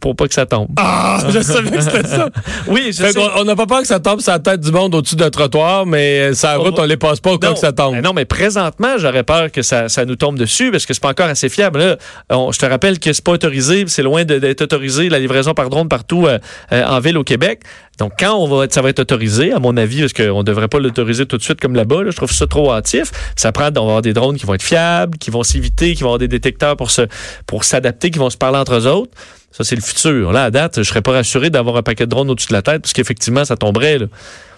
Pour 0.00 0.16
pas 0.16 0.28
que 0.28 0.34
ça 0.34 0.46
tombe. 0.46 0.68
Ah, 0.76 1.18
je 1.28 1.40
savais 1.40 1.70
que 1.70 1.80
c'était 1.80 2.06
ça. 2.06 2.28
oui, 2.68 2.86
je 2.88 3.04
sais. 3.04 3.18
On 3.36 3.44
n'a 3.44 3.56
pas 3.56 3.66
peur 3.66 3.80
que 3.80 3.86
ça 3.86 4.00
tombe 4.00 4.20
sur 4.20 4.32
la 4.32 4.38
tête 4.38 4.60
du 4.60 4.72
monde 4.72 4.94
au-dessus 4.94 5.16
d'un 5.16 5.30
trottoir, 5.30 5.86
mais 5.86 6.34
sa 6.34 6.56
route, 6.56 6.78
on 6.78 6.84
les 6.84 6.96
passe 6.96 7.20
pas 7.20 7.32
au 7.32 7.38
cas 7.38 7.52
que 7.52 7.58
ça 7.58 7.72
tombe. 7.72 7.96
non, 8.02 8.12
mais 8.12 8.24
présentement, 8.24 8.98
j'aurais 8.98 9.24
peur 9.24 9.50
que 9.50 9.62
ça, 9.62 9.88
ça, 9.88 10.04
nous 10.04 10.16
tombe 10.16 10.38
dessus 10.38 10.70
parce 10.70 10.86
que 10.86 10.94
c'est 10.94 11.02
pas 11.02 11.10
encore 11.10 11.26
assez 11.26 11.48
fiable. 11.48 11.78
Là, 11.78 11.96
je 12.30 12.58
te 12.58 12.66
rappelle 12.66 12.98
que 12.98 13.12
c'est 13.12 13.24
pas 13.24 13.32
autorisé, 13.32 13.84
c'est 13.86 14.02
loin 14.02 14.24
d'être 14.24 14.62
autorisé 14.62 15.08
la 15.08 15.18
livraison 15.18 15.54
par 15.54 15.70
drone 15.70 15.88
partout 15.88 16.26
euh, 16.26 16.38
euh, 16.72 16.84
en 16.84 17.00
ville 17.00 17.18
au 17.18 17.24
Québec. 17.24 17.62
Donc, 17.98 18.12
quand 18.18 18.34
on 18.34 18.46
va, 18.46 18.66
ça 18.68 18.82
va 18.82 18.90
être 18.90 19.00
autorisé, 19.00 19.52
à 19.52 19.58
mon 19.58 19.76
avis, 19.76 20.00
parce 20.00 20.12
qu'on 20.12 20.38
ne 20.38 20.42
devrait 20.42 20.68
pas 20.68 20.78
l'autoriser 20.78 21.24
tout 21.26 21.38
de 21.38 21.42
suite 21.42 21.60
comme 21.60 21.74
là-bas, 21.74 22.02
là, 22.02 22.10
je 22.10 22.16
trouve 22.16 22.30
ça 22.30 22.46
trop 22.46 22.72
hâtif. 22.72 23.10
Ça 23.36 23.52
prend, 23.52 23.68
on 23.68 23.72
va 23.72 23.80
avoir 23.80 24.02
des 24.02 24.12
drones 24.12 24.36
qui 24.36 24.44
vont 24.44 24.54
être 24.54 24.62
fiables, 24.62 25.16
qui 25.18 25.30
vont 25.30 25.42
s'éviter, 25.42 25.94
qui 25.94 26.02
vont 26.02 26.10
avoir 26.10 26.18
des 26.18 26.28
détecteurs 26.28 26.76
pour 26.76 26.90
se, 26.90 27.02
pour 27.46 27.64
s'adapter, 27.64 28.10
qui 28.10 28.18
vont 28.18 28.30
se 28.30 28.36
parler 28.36 28.58
entre 28.58 28.74
eux 28.74 28.86
autres. 28.86 29.12
Ça, 29.56 29.64
c'est 29.64 29.76
le 29.76 29.80
futur. 29.80 30.32
Là, 30.32 30.44
à 30.44 30.50
date, 30.50 30.82
je 30.82 30.82
serais 30.82 31.00
pas 31.00 31.12
rassuré 31.12 31.48
d'avoir 31.48 31.76
un 31.76 31.82
paquet 31.82 32.04
de 32.04 32.10
drones 32.10 32.28
au-dessus 32.28 32.48
de 32.48 32.52
la 32.52 32.60
tête, 32.60 32.82
parce 32.82 32.92
qu'effectivement, 32.92 33.44
ça 33.46 33.56
tomberait. 33.56 33.98
Là. 33.98 34.06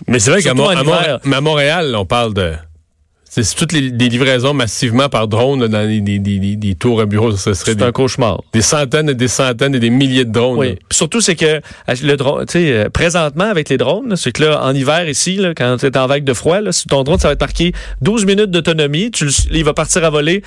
Mais 0.09 0.19
c'est 0.19 0.33
vrai 0.33 0.43
qu'à 0.43 0.55
Montréal, 0.55 1.95
on 1.95 2.05
parle 2.05 2.35
de 2.35 2.55
c'est 3.31 3.55
toutes 3.55 3.73
les, 3.73 3.91
livraisons 3.91 4.55
massivement 4.55 5.09
par 5.09 5.29
drone 5.29 5.67
dans 5.69 5.87
des, 5.87 6.75
tours 6.75 7.01
à 7.01 7.07
bureau, 7.07 7.31
ce 7.37 7.53
serait 7.53 7.73
C'est 7.73 7.83
un 7.83 7.93
cauchemar. 7.93 8.43
Des 8.53 8.63
centaines 8.63 9.11
et 9.11 9.15
des 9.15 9.29
centaines 9.29 9.75
et 9.75 9.81
des 9.81 9.91
milliers 9.91 10.25
de 10.25 10.33
drones. 10.33 10.59
Oui. 10.59 10.79
surtout, 10.91 11.21
c'est 11.21 11.37
que 11.37 11.61
le 12.03 12.17
drone, 12.17 12.47
tu 12.47 12.53
sais, 12.53 12.73
euh, 12.73 12.89
présentement 12.89 13.45
avec 13.45 13.69
les 13.69 13.77
drones, 13.77 14.17
c'est 14.17 14.33
que 14.33 14.45
là, 14.45 14.65
en 14.65 14.75
hiver 14.75 15.09
ici, 15.09 15.37
là, 15.37 15.53
quand 15.55 15.77
tu 15.79 15.87
es 15.87 15.97
en 15.97 16.07
vague 16.07 16.25
de 16.25 16.33
froid, 16.33 16.61
là, 16.61 16.71
ton 16.89 17.05
drone, 17.05 17.19
ça 17.19 17.29
va 17.29 17.33
être 17.35 17.41
marqué 17.41 17.73
12 18.01 18.25
minutes 18.25 18.51
d'autonomie. 18.51 19.11
Tu, 19.11 19.29
il 19.53 19.65
va 19.65 19.75
partir 19.75 20.05
à 20.05 20.11
voler 20.11 20.43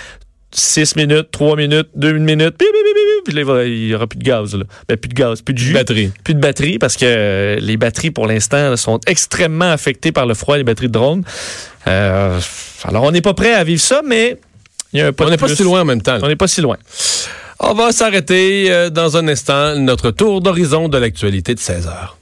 6 0.54 0.96
minutes, 0.96 1.30
3 1.32 1.56
minutes, 1.56 1.88
2 1.96 2.14
minutes, 2.14 2.56
puis 3.24 3.34
là, 3.34 3.64
il 3.64 3.88
n'y 3.88 3.94
aura 3.94 4.08
plus 4.08 4.20
de 4.20 4.24
gaz. 4.24 4.56
Là. 4.56 4.66
Ben, 4.88 4.98
plus 4.98 5.10
de 5.10 5.14
gaz, 5.14 5.42
plus 5.42 5.54
de 5.54 5.60
jus. 5.60 5.74
Batterie. 5.74 6.12
Plus 6.24 6.34
de 6.34 6.40
batterie 6.40 6.80
parce 6.80 6.98
que 6.98 7.06
euh, 7.06 7.58
les 7.60 7.78
batteries, 7.78 8.12
pour 8.12 8.28
l'instant, 8.28 8.76
sont 8.78 9.00
extrêmement 9.08 9.72
affectées 9.72 10.12
par 10.12 10.26
le 10.26 10.34
froid, 10.34 10.58
les 10.58 10.64
batteries 10.64 10.88
de 10.88 10.94
drone. 10.94 11.24
Euh, 11.88 12.40
alors, 12.84 13.04
on 13.04 13.12
n'est 13.12 13.22
pas 13.22 13.34
prêt 13.34 13.54
à 13.54 13.64
vivre 13.64 13.82
ça, 13.82 14.02
mais 14.06 14.38
il 14.94 15.00
y 15.00 15.02
a 15.02 15.08
un 15.08 15.12
On 15.20 15.30
n'est 15.30 15.38
pas 15.38 15.48
si 15.48 15.64
loin 15.64 15.82
en 15.82 15.86
même 15.86 16.02
temps. 16.02 16.18
On 16.22 16.28
n'est 16.28 16.36
pas 16.36 16.48
si 16.48 16.62
loin. 16.62 16.78
On 17.60 17.74
va 17.74 17.92
s'arrêter 17.92 18.72
euh, 18.72 18.90
dans 18.90 19.18
un 19.18 19.28
instant, 19.28 19.76
notre 19.76 20.12
tour 20.12 20.42
d'horizon 20.42 20.90
de 20.90 20.98
l'actualité 20.98 21.54
de 21.54 21.60
16 21.60 21.88
heures. 21.88 22.18